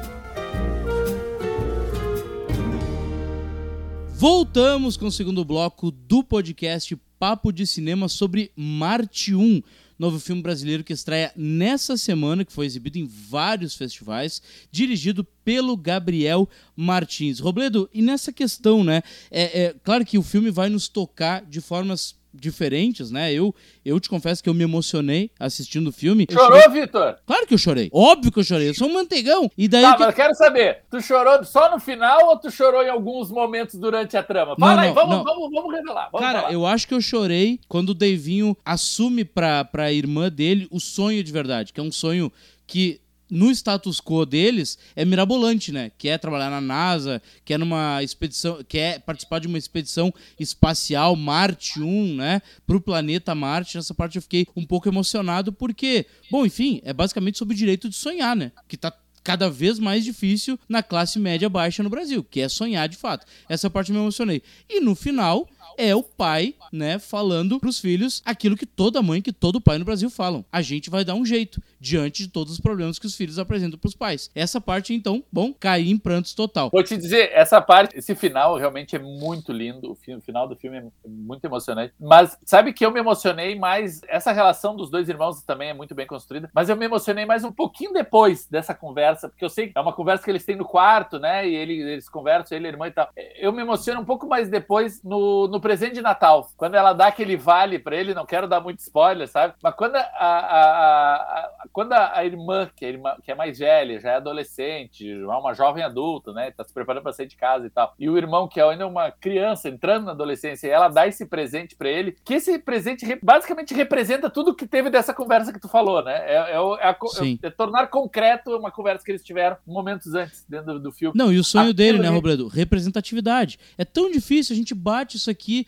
Voltamos 4.16 4.97
com 4.97 5.07
o 5.07 5.12
segundo 5.12 5.45
bloco 5.45 5.90
do 5.90 6.25
podcast 6.25 6.97
Papo 7.19 7.52
de 7.52 7.66
Cinema 7.66 8.09
sobre 8.09 8.50
Marte 8.57 9.35
1, 9.35 9.62
novo 9.98 10.18
filme 10.18 10.42
brasileiro 10.42 10.84
que 10.84 10.92
estreia 10.92 11.32
nessa 11.36 11.96
semana, 11.96 12.44
que 12.44 12.52
foi 12.52 12.66
exibido 12.66 12.98
em 12.98 13.06
vários 13.06 13.74
festivais, 13.74 14.42
dirigido 14.70 15.24
pelo 15.44 15.76
Gabriel 15.76 16.48
Martins. 16.76 17.38
Robledo, 17.38 17.88
e 17.92 18.02
nessa 18.02 18.32
questão, 18.32 18.82
né? 18.82 19.02
É, 19.30 19.64
é 19.64 19.74
claro 19.84 20.04
que 20.04 20.18
o 20.18 20.22
filme 20.22 20.50
vai 20.50 20.68
nos 20.68 20.88
tocar 20.88 21.44
de 21.44 21.60
formas 21.60 22.16
diferentes, 22.35 23.11
né? 23.11 23.33
Eu, 23.33 23.55
eu 23.85 23.99
te 24.00 24.09
confesso 24.09 24.43
que 24.43 24.49
eu 24.49 24.55
me 24.55 24.64
emocionei 24.64 25.31
assistindo 25.38 25.88
o 25.88 25.93
filme. 25.93 26.26
Chorou, 26.31 26.61
cheguei... 26.61 26.83
Vitor? 26.83 27.17
Claro 27.25 27.47
que 27.47 27.55
eu 27.55 27.59
chorei. 27.59 27.88
Óbvio 27.93 28.33
que 28.33 28.38
eu 28.41 28.45
chorei. 28.45 28.69
Eu 28.69 28.75
sou 28.75 28.88
um 28.88 28.95
manteigão. 28.95 29.50
E 29.57 29.69
daí. 29.69 29.83
Tá, 29.83 29.95
que... 29.95 30.00
mas 30.00 30.09
eu 30.09 30.14
quero 30.14 30.35
saber, 30.35 30.83
tu 30.91 31.00
chorou 31.00 31.45
só 31.45 31.71
no 31.71 31.79
final 31.79 32.29
ou 32.29 32.38
tu 32.38 32.50
chorou 32.50 32.83
em 32.83 32.88
alguns 32.88 33.31
momentos 33.31 33.79
durante 33.79 34.17
a 34.17 34.23
trama? 34.23 34.57
Fala 34.59 34.76
não, 34.76 34.83
aí, 34.83 34.93
vamos, 34.93 35.17
vamos, 35.17 35.25
vamos, 35.25 35.50
vamos 35.53 35.75
revelar. 35.75 36.09
Vamos 36.11 36.26
Cara, 36.26 36.41
falar. 36.41 36.53
eu 36.53 36.67
acho 36.67 36.88
que 36.88 36.95
eu 36.95 37.00
chorei 37.00 37.61
quando 37.69 37.91
o 37.91 37.95
Davinho 37.95 38.57
assume 38.64 39.25
pra, 39.25 39.64
pra 39.64 39.93
irmã 39.93 40.31
dele 40.31 40.67
o 40.71 40.81
sonho 40.81 41.23
de 41.23 41.33
verdade, 41.33 41.73
que 41.73 41.81
é 41.81 41.83
um 41.83 41.93
sonho 41.93 42.33
que 42.67 43.00
no 43.31 43.50
status 43.50 44.00
quo 44.00 44.25
deles 44.25 44.78
é 44.95 45.04
mirabolante, 45.04 45.73
né? 45.73 45.90
Que 45.97 46.09
é 46.09 46.19
trabalhar 46.19 46.50
na 46.50 46.61
NASA, 46.61 47.21
que 47.45 47.54
é 47.54 47.59
numa 47.59 48.02
expedição, 48.02 48.62
que 48.62 48.78
é 48.78 48.99
participar 48.99 49.40
de 49.40 49.47
uma 49.47 49.59
expedição 49.59 50.12
espacial 50.38 51.16
Marte 51.16 51.81
1, 51.81 52.14
né? 52.16 52.43
Pro 52.66 52.81
planeta 52.81 53.35
Marte. 53.35 53.76
Nessa 53.76 53.95
parte 53.95 54.16
eu 54.16 54.23
fiquei 54.23 54.47
um 54.57 54.64
pouco 54.64 54.88
emocionado 54.88 55.52
porque, 55.52 56.07
bom, 56.31 56.45
enfim, 56.45 56.81
é 56.85 56.93
basicamente 56.93 57.38
sobre 57.38 57.54
o 57.54 57.59
direito 57.59 57.88
de 57.88 57.97
sonhar, 57.97 58.37
né? 58.37 58.52
Que 58.69 58.76
tá 58.76 58.93
cada 59.25 59.49
vez 59.49 59.78
mais 59.78 60.04
difícil 60.04 60.61
na 60.69 60.83
classe 60.83 61.19
média 61.19 61.49
baixa 61.49 61.83
no 61.83 61.88
Brasil, 61.88 62.23
que 62.23 62.40
é 62.40 62.49
sonhar 62.49 62.87
de 62.87 62.97
fato. 62.99 63.26
Essa 63.49 63.71
parte 63.71 63.90
me 63.90 63.99
emocionei. 63.99 64.43
E 64.69 64.81
no 64.81 64.95
final, 64.95 65.49
é 65.76 65.95
o 65.95 66.02
pai, 66.02 66.54
né, 66.73 66.99
falando 66.99 67.59
pros 67.61 67.78
filhos 67.78 68.23
aquilo 68.25 68.57
que 68.57 68.66
toda 68.66 69.02
mãe, 69.02 69.21
que 69.23 69.33
todo 69.33 69.61
pai 69.61 69.78
no 69.78 69.85
Brasil 69.85 70.11
falam. 70.11 70.45
A 70.52 70.62
gente 70.62 70.90
vai 70.90 71.04
dar 71.04 71.14
um 71.14 71.25
jeito 71.25 71.61
diante 71.81 72.23
de 72.25 72.28
todos 72.28 72.52
os 72.54 72.61
problemas 72.61 72.99
que 72.99 73.07
os 73.07 73.14
filhos 73.14 73.38
apresentam 73.38 73.78
pros 73.78 73.95
pais. 73.95 74.31
Essa 74.35 74.61
parte, 74.61 74.95
então, 74.95 75.23
bom, 75.33 75.52
cair 75.52 75.90
em 75.90 75.99
prantos 75.99 76.35
total. 76.35 76.71
Vou 76.71 76.83
te 76.83 76.97
dizer, 76.97 77.31
essa 77.33 77.61
parte, 77.61 77.97
esse 77.99 78.14
final 78.14 78.57
realmente 78.57 78.97
é 78.97 78.99
muito 78.99 79.52
lindo. 79.52 79.90
O, 79.93 79.95
fi- 79.95 80.14
o 80.14 80.21
final 80.21 80.49
do 80.49 80.57
filme 80.57 80.78
é 80.78 80.85
muito 81.07 81.45
emocionante. 81.45 81.93
Mas 82.00 82.37
sabe 82.45 82.73
que 82.73 82.85
eu 82.85 82.90
me 82.90 83.00
emocionei 83.00 83.54
mais. 83.59 84.00
Essa 84.09 84.33
relação 84.33 84.75
dos 84.76 84.90
dois 84.90 85.09
irmãos 85.09 85.43
também 85.43 85.71
é 85.71 85.75
muito 85.75 85.95
bem 85.95 86.07
construída. 86.07 86.50
Mas 86.54 86.69
eu 86.69 86.76
me 86.76 86.85
emocionei 86.85 87.25
mais 87.26 87.45
um 87.45 87.52
pouquinho 87.52 87.93
depois 87.93 88.47
dessa 88.49 88.75
conversa, 88.75 89.28
porque 89.28 89.45
eu 89.45 89.50
sei 89.50 89.69
que 89.69 89.78
é 89.78 89.81
uma 89.81 89.93
conversa 89.93 90.25
que 90.25 90.31
eles 90.31 90.45
têm 90.45 90.57
no 90.57 90.64
quarto, 90.64 91.19
né? 91.19 91.47
E 91.49 91.54
ele- 91.54 91.81
eles 91.83 92.09
conversam, 92.09 92.57
ele, 92.57 92.66
a 92.66 92.71
irmã 92.71 92.87
e 92.88 92.90
tal. 92.93 93.09
Eu 93.37 93.52
me 93.52 93.61
emociono 93.62 94.00
um 94.00 94.04
pouco 94.04 94.26
mais 94.26 94.49
depois 94.49 95.02
no, 95.02 95.49
no 95.49 95.61
presente 95.64 95.94
de 95.94 96.00
Natal, 96.02 96.50
quando 96.56 96.75
ela 96.75 96.92
dá 96.92 97.06
aquele 97.09 97.37
vale 97.37 97.78
pra 97.78 97.97
ele. 97.97 98.12
Não 98.14 98.26
quero 98.26 98.47
dar 98.47 98.61
muito 98.61 98.78
spoiler, 98.80 99.26
sabe? 99.26 99.54
Mas 99.62 99.75
quando 99.75 99.97
a, 99.97 100.00
a- 100.00 101.14
a- 101.16 101.50
quando 101.73 101.92
a, 101.94 102.25
irmã, 102.25 102.71
que 102.76 102.85
é, 102.85 102.88
irmã, 102.90 103.14
que 103.25 103.33
é 103.33 103.35
mais 103.35 103.59
velha, 103.59 103.99
já 104.00 104.12
é 104.12 104.16
adolescente, 104.16 105.09
já 105.21 105.25
é 105.33 105.37
uma 105.37 105.54
jovem 105.54 105.83
adulta, 105.83 106.33
né? 106.33 106.50
Tá 106.50 106.62
se 106.64 106.73
preparando 106.73 107.02
para 107.02 107.12
sair 107.12 107.26
de 107.26 107.37
casa 107.37 107.66
e 107.66 107.71
tal. 107.71 107.94
E 107.99 108.09
o 108.09 108.16
irmão, 108.18 108.47
que 108.47 108.61
é 108.61 108.64
ainda 108.68 108.87
uma 108.87 109.11
criança, 109.11 109.68
entrando 109.68 110.04
na 110.06 110.12
adolescência, 110.12 110.68
ela 110.68 110.88
dá 110.88 111.06
esse 111.06 111.26
presente 111.26 111.75
para 111.76 111.88
ele, 111.88 112.16
que 112.25 112.35
esse 112.35 112.59
presente 112.59 113.04
re- 113.04 113.18
basicamente 113.23 113.75
representa 113.75 114.28
tudo 114.30 114.54
que 114.54 114.66
teve 114.66 114.90
dessa 114.90 115.14
conversa 115.14 115.52
que 115.52 115.61
tu 115.61 115.68
falou, 115.68 116.02
né? 116.04 116.14
É, 116.26 116.37
é 116.52 116.88
é 116.90 116.97
é 117.42 117.50
tornar 117.50 117.87
concreto 117.88 118.56
uma 118.56 118.71
conversa 118.71 119.04
que 119.04 119.11
eles 119.11 119.25
tiveram 119.25 119.56
momentos 119.66 120.14
antes, 120.14 120.44
dentro 120.49 120.75
do, 120.75 120.80
do 120.80 120.92
filme. 120.92 121.16
Não, 121.16 121.33
e 121.33 121.38
o 121.38 121.44
sonho 121.44 121.64
Aquilo 121.64 121.75
dele, 121.75 121.99
né, 121.99 122.09
Robledo? 122.09 122.49
Representatividade. 122.49 123.59
É 123.78 123.85
tão 123.85 124.11
difícil, 124.11 124.52
a 124.54 124.56
gente 124.56 124.75
bate 124.75 125.16
isso 125.16 125.30
aqui. 125.30 125.53
Em 125.54 125.61
É. 125.62 125.66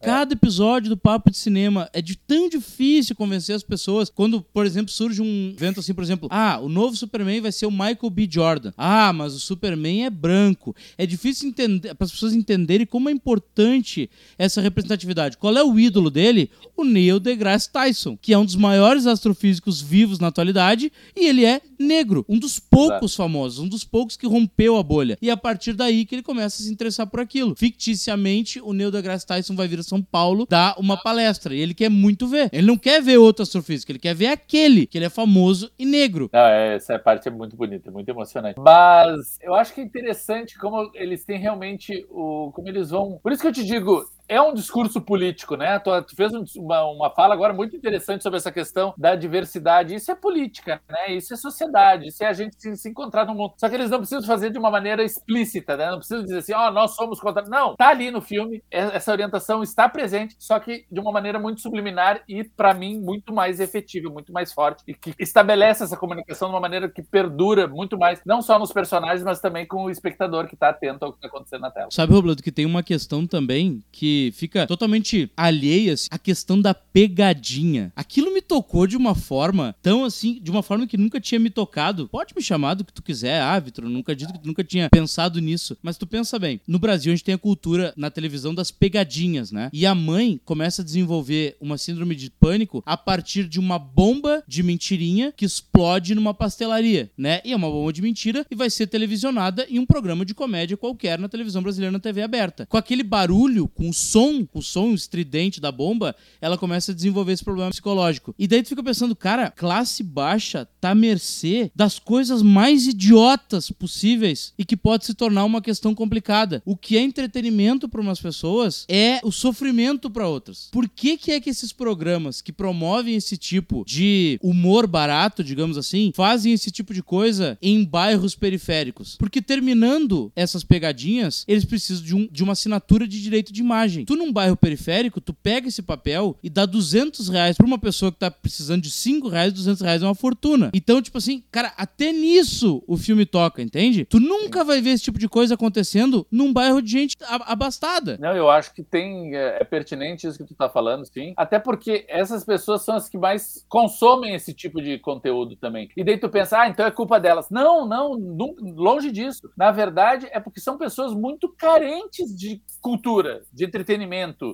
Cada 0.00 0.32
episódio 0.32 0.88
do 0.88 0.96
Papo 0.96 1.30
de 1.30 1.36
Cinema 1.36 1.88
é 1.92 2.00
de 2.00 2.16
tão 2.16 2.48
difícil 2.48 3.14
convencer 3.14 3.54
as 3.54 3.62
pessoas 3.62 4.10
quando, 4.10 4.40
por 4.40 4.64
exemplo, 4.66 4.90
surge 4.90 5.20
um 5.20 5.52
evento 5.54 5.80
assim, 5.80 5.94
por 5.94 6.02
exemplo, 6.02 6.28
ah, 6.30 6.58
o 6.60 6.68
novo 6.68 6.96
Superman 6.96 7.40
vai 7.40 7.52
ser 7.52 7.66
o 7.66 7.70
Michael 7.70 8.10
B. 8.10 8.28
Jordan. 8.30 8.72
Ah, 8.76 9.12
mas 9.12 9.34
o 9.34 9.40
Superman 9.40 10.04
é 10.04 10.10
branco. 10.10 10.74
É 10.96 11.06
difícil 11.06 11.48
entender 11.48 11.94
para 11.94 12.04
as 12.04 12.10
pessoas 12.10 12.32
entenderem 12.32 12.86
como 12.86 13.08
é 13.08 13.12
importante 13.12 14.10
essa 14.38 14.60
representatividade. 14.60 15.36
Qual 15.36 15.56
é 15.56 15.62
o 15.62 15.78
ídolo 15.78 16.10
dele? 16.10 16.50
O 16.76 16.84
Neil 16.84 17.20
deGrasse 17.20 17.70
Tyson, 17.70 18.16
que 18.16 18.32
é 18.32 18.38
um 18.38 18.44
dos 18.44 18.56
maiores 18.56 19.06
astrofísicos 19.06 19.80
vivos 19.80 20.18
na 20.18 20.28
atualidade 20.28 20.90
e 21.14 21.26
ele 21.26 21.44
é 21.44 21.60
negro, 21.78 22.24
um 22.28 22.38
dos 22.38 22.58
poucos 22.58 23.14
famosos, 23.14 23.58
um 23.58 23.68
dos 23.68 23.84
poucos 23.84 24.16
que 24.16 24.26
rompeu 24.26 24.76
a 24.76 24.82
bolha. 24.82 25.18
E 25.20 25.28
é 25.28 25.32
a 25.32 25.36
partir 25.36 25.72
daí 25.72 26.04
que 26.04 26.14
ele 26.14 26.22
começa 26.22 26.62
a 26.62 26.66
se 26.66 26.72
interessar 26.72 27.06
por 27.06 27.20
aquilo. 27.20 27.54
Ficticiamente, 27.56 28.60
o 28.60 28.72
Neil 28.72 28.90
deGrasse 28.90 29.26
Tyson 29.26 29.49
vai 29.56 29.68
vir 29.68 29.78
a 29.80 29.82
São 29.82 30.02
Paulo 30.02 30.46
dar 30.48 30.74
uma 30.78 30.96
palestra 30.96 31.54
e 31.54 31.60
ele 31.60 31.74
quer 31.74 31.88
muito 31.88 32.26
ver. 32.26 32.48
Ele 32.52 32.66
não 32.66 32.76
quer 32.76 33.02
ver 33.02 33.18
outro 33.18 33.42
astrofísico, 33.42 33.92
ele 33.92 33.98
quer 33.98 34.14
ver 34.14 34.28
aquele, 34.28 34.86
que 34.86 34.98
ele 34.98 35.04
é 35.04 35.10
famoso 35.10 35.70
e 35.78 35.84
negro. 35.84 36.30
Não, 36.32 36.40
é, 36.40 36.76
essa 36.76 36.98
parte 36.98 37.28
é 37.28 37.30
muito 37.30 37.56
bonita, 37.56 37.90
muito 37.90 38.08
emocionante. 38.08 38.58
Mas 38.60 39.38
eu 39.42 39.54
acho 39.54 39.74
que 39.74 39.80
é 39.80 39.84
interessante 39.84 40.58
como 40.58 40.90
eles 40.94 41.24
têm 41.24 41.38
realmente 41.38 42.06
o. 42.10 42.50
como 42.54 42.68
eles 42.68 42.90
vão. 42.90 43.18
Por 43.22 43.32
isso 43.32 43.42
que 43.42 43.48
eu 43.48 43.52
te 43.52 43.64
digo. 43.64 44.04
É 44.30 44.40
um 44.40 44.54
discurso 44.54 45.00
político, 45.00 45.56
né? 45.56 45.76
Tu, 45.80 45.90
fez 46.14 46.32
um- 46.32 46.44
uma, 46.58 46.84
uma 46.84 47.10
fala 47.10 47.34
agora 47.34 47.52
muito 47.52 47.74
interessante 47.74 48.22
sobre 48.22 48.36
essa 48.36 48.52
questão 48.52 48.94
da 48.96 49.16
diversidade. 49.16 49.92
Isso 49.92 50.08
é 50.12 50.14
política, 50.14 50.80
né? 50.88 51.12
Isso 51.14 51.34
é 51.34 51.36
sociedade, 51.36 52.06
isso 52.06 52.22
é 52.22 52.28
a 52.28 52.32
gente 52.32 52.54
se, 52.76 52.88
encontrar 52.88 53.26
no 53.26 53.34
mundo. 53.34 53.54
Só 53.56 53.68
que 53.68 53.74
eles 53.74 53.90
não 53.90 53.98
precisam 53.98 54.22
fazer 54.22 54.50
de 54.50 54.58
uma 54.58 54.70
maneira 54.70 55.02
explícita, 55.02 55.76
né? 55.76 55.90
Não 55.90 55.98
precisam 55.98 56.22
dizer 56.22 56.38
assim, 56.38 56.52
ó, 56.54 56.70
nós 56.70 56.94
somos 56.94 57.18
contra. 57.18 57.42
Não, 57.42 57.74
tá 57.74 57.88
ali 57.88 58.12
no 58.12 58.20
filme, 58.20 58.62
é- 58.70 58.94
essa 58.94 59.10
orientação 59.10 59.64
está 59.64 59.88
presente, 59.88 60.36
só 60.38 60.60
que 60.60 60.84
de 60.88 61.00
uma 61.00 61.10
maneira 61.10 61.40
muito 61.40 61.60
subliminar 61.60 62.22
e, 62.28 62.44
para 62.44 62.72
mim, 62.72 63.00
muito 63.00 63.32
mais 63.34 63.58
efetiva, 63.58 64.08
muito 64.10 64.32
mais 64.32 64.52
forte 64.52 64.84
e 64.86 64.94
que 64.94 65.12
estabelece 65.18 65.82
essa 65.82 65.96
comunicação 65.96 66.48
de 66.50 66.54
uma 66.54 66.60
maneira 66.60 66.88
que 66.88 67.02
perdura 67.02 67.66
muito 67.66 67.98
mais, 67.98 68.20
não 68.24 68.40
só 68.40 68.60
nos 68.60 68.72
personagens, 68.72 69.24
mas 69.24 69.40
também 69.40 69.66
com 69.66 69.86
o 69.86 69.90
espectador 69.90 70.46
que 70.46 70.54
está 70.54 70.68
atento 70.68 71.04
ao 71.04 71.10
que 71.12 71.18
está 71.18 71.26
acontecendo 71.26 71.62
na 71.62 71.70
tela. 71.72 71.88
Sabe, 71.90 72.12
Robledo, 72.12 72.44
que 72.44 72.52
tem 72.52 72.64
uma 72.64 72.84
questão 72.84 73.26
também 73.26 73.82
que 73.90 74.19
fica 74.34 74.66
totalmente 74.66 75.30
alheia, 75.36 75.94
assim, 75.94 76.08
a 76.10 76.18
questão 76.18 76.60
da 76.60 76.74
pegadinha. 76.74 77.92
Aquilo 77.96 78.32
me 78.32 78.40
tocou 78.40 78.86
de 78.86 78.96
uma 78.96 79.14
forma 79.14 79.74
tão 79.82 80.04
assim, 80.04 80.38
de 80.42 80.50
uma 80.50 80.62
forma 80.62 80.86
que 80.86 80.96
nunca 80.96 81.20
tinha 81.20 81.38
me 81.38 81.50
tocado. 81.50 82.08
Pode 82.08 82.34
me 82.34 82.42
chamar 82.42 82.74
do 82.74 82.84
que 82.84 82.92
tu 82.92 83.02
quiser, 83.02 83.40
ah, 83.40 83.58
Vitor, 83.58 83.84
nunca 83.88 84.14
dito 84.14 84.32
que 84.32 84.38
tu 84.40 84.46
nunca 84.46 84.64
tinha 84.64 84.88
pensado 84.90 85.40
nisso. 85.40 85.76
Mas 85.82 85.96
tu 85.96 86.06
pensa 86.06 86.38
bem, 86.38 86.60
no 86.66 86.78
Brasil 86.78 87.12
a 87.12 87.14
gente 87.14 87.24
tem 87.24 87.34
a 87.34 87.38
cultura 87.38 87.92
na 87.96 88.10
televisão 88.10 88.54
das 88.54 88.70
pegadinhas, 88.70 89.52
né? 89.52 89.70
E 89.72 89.86
a 89.86 89.94
mãe 89.94 90.40
começa 90.44 90.82
a 90.82 90.84
desenvolver 90.84 91.56
uma 91.60 91.78
síndrome 91.78 92.14
de 92.14 92.30
pânico 92.30 92.82
a 92.86 92.96
partir 92.96 93.48
de 93.48 93.58
uma 93.58 93.78
bomba 93.78 94.42
de 94.46 94.62
mentirinha 94.62 95.32
que 95.36 95.44
explode 95.44 96.14
numa 96.14 96.34
pastelaria, 96.34 97.10
né? 97.16 97.40
E 97.44 97.52
é 97.52 97.56
uma 97.56 97.70
bomba 97.70 97.92
de 97.92 98.02
mentira 98.02 98.46
e 98.50 98.54
vai 98.54 98.70
ser 98.70 98.86
televisionada 98.86 99.66
em 99.68 99.78
um 99.78 99.86
programa 99.86 100.24
de 100.24 100.34
comédia 100.34 100.76
qualquer 100.76 101.18
na 101.18 101.28
televisão 101.28 101.62
brasileira 101.62 101.92
na 101.92 102.00
TV 102.00 102.22
aberta. 102.22 102.66
Com 102.66 102.76
aquele 102.76 103.02
barulho, 103.02 103.68
com 103.68 103.88
o 103.88 103.94
som, 104.10 104.46
o 104.52 104.60
som 104.60 104.92
estridente 104.92 105.60
da 105.60 105.70
bomba, 105.70 106.16
ela 106.40 106.58
começa 106.58 106.90
a 106.90 106.94
desenvolver 106.94 107.32
esse 107.32 107.44
problema 107.44 107.70
psicológico. 107.70 108.34
E 108.36 108.48
daí 108.48 108.62
tu 108.62 108.70
fica 108.70 108.82
pensando, 108.82 109.14
cara, 109.14 109.50
classe 109.50 110.02
baixa 110.02 110.68
tá 110.80 110.90
à 110.90 110.94
mercê 110.94 111.70
das 111.74 111.98
coisas 111.98 112.42
mais 112.42 112.86
idiotas 112.86 113.70
possíveis 113.70 114.52
e 114.58 114.64
que 114.64 114.76
pode 114.76 115.06
se 115.06 115.14
tornar 115.14 115.44
uma 115.44 115.62
questão 115.62 115.94
complicada. 115.94 116.60
O 116.64 116.76
que 116.76 116.96
é 116.96 117.02
entretenimento 117.02 117.88
para 117.88 118.00
umas 118.00 118.20
pessoas 118.20 118.84
é 118.88 119.20
o 119.22 119.30
sofrimento 119.30 120.10
para 120.10 120.26
outras. 120.26 120.68
Por 120.72 120.88
que 120.88 121.16
que 121.16 121.32
é 121.32 121.40
que 121.40 121.50
esses 121.50 121.72
programas 121.72 122.40
que 122.40 122.52
promovem 122.52 123.14
esse 123.14 123.36
tipo 123.36 123.84
de 123.86 124.38
humor 124.42 124.86
barato, 124.86 125.44
digamos 125.44 125.76
assim, 125.76 126.12
fazem 126.14 126.52
esse 126.52 126.70
tipo 126.70 126.92
de 126.92 127.02
coisa 127.02 127.56
em 127.62 127.84
bairros 127.84 128.34
periféricos? 128.34 129.16
Porque 129.16 129.40
terminando 129.40 130.32
essas 130.34 130.64
pegadinhas, 130.64 131.44
eles 131.46 131.64
precisam 131.64 132.04
de, 132.04 132.14
um, 132.14 132.28
de 132.30 132.42
uma 132.42 132.52
assinatura 132.52 133.06
de 133.06 133.22
direito 133.22 133.52
de 133.52 133.60
imagem. 133.60 133.89
Tu 134.04 134.16
num 134.16 134.32
bairro 134.32 134.56
periférico, 134.56 135.20
tu 135.20 135.32
pega 135.32 135.68
esse 135.68 135.82
papel 135.82 136.36
e 136.42 136.50
dá 136.50 136.66
200 136.66 137.28
reais 137.28 137.56
pra 137.56 137.66
uma 137.66 137.78
pessoa 137.78 138.12
que 138.12 138.18
tá 138.18 138.30
precisando 138.30 138.82
de 138.82 138.90
5 138.90 139.28
reais, 139.28 139.52
200 139.52 139.80
reais 139.82 140.02
é 140.02 140.06
uma 140.06 140.14
fortuna. 140.14 140.70
Então, 140.74 141.02
tipo 141.02 141.18
assim, 141.18 141.42
cara, 141.50 141.72
até 141.76 142.12
nisso 142.12 142.82
o 142.86 142.96
filme 142.96 143.26
toca, 143.26 143.62
entende? 143.62 144.04
Tu 144.04 144.20
nunca 144.20 144.64
vai 144.64 144.80
ver 144.80 144.90
esse 144.90 145.04
tipo 145.04 145.18
de 145.18 145.28
coisa 145.28 145.54
acontecendo 145.54 146.26
num 146.30 146.52
bairro 146.52 146.80
de 146.80 146.90
gente 146.90 147.16
abastada. 147.20 148.16
Não, 148.20 148.36
eu 148.36 148.50
acho 148.50 148.74
que 148.74 148.82
tem 148.82 149.34
é, 149.34 149.58
é 149.60 149.64
pertinente 149.64 150.26
isso 150.26 150.38
que 150.38 150.44
tu 150.44 150.54
tá 150.54 150.68
falando, 150.68 151.04
sim. 151.06 151.32
Até 151.36 151.58
porque 151.58 152.04
essas 152.08 152.44
pessoas 152.44 152.82
são 152.82 152.96
as 152.96 153.08
que 153.08 153.18
mais 153.18 153.64
consomem 153.68 154.34
esse 154.34 154.52
tipo 154.52 154.80
de 154.80 154.98
conteúdo 154.98 155.56
também. 155.56 155.88
E 155.96 156.04
daí 156.04 156.18
tu 156.18 156.28
pensa, 156.28 156.60
ah, 156.60 156.68
então 156.68 156.86
é 156.86 156.90
culpa 156.90 157.18
delas. 157.18 157.48
Não, 157.50 157.86
não, 157.86 158.12
longe 158.60 159.10
disso. 159.10 159.50
Na 159.56 159.70
verdade, 159.70 160.28
é 160.30 160.40
porque 160.40 160.60
são 160.60 160.78
pessoas 160.78 161.14
muito 161.14 161.48
carentes 161.48 162.34
de 162.36 162.62
cultura, 162.80 163.42
de 163.52 163.64
entretenimento, 163.64 163.79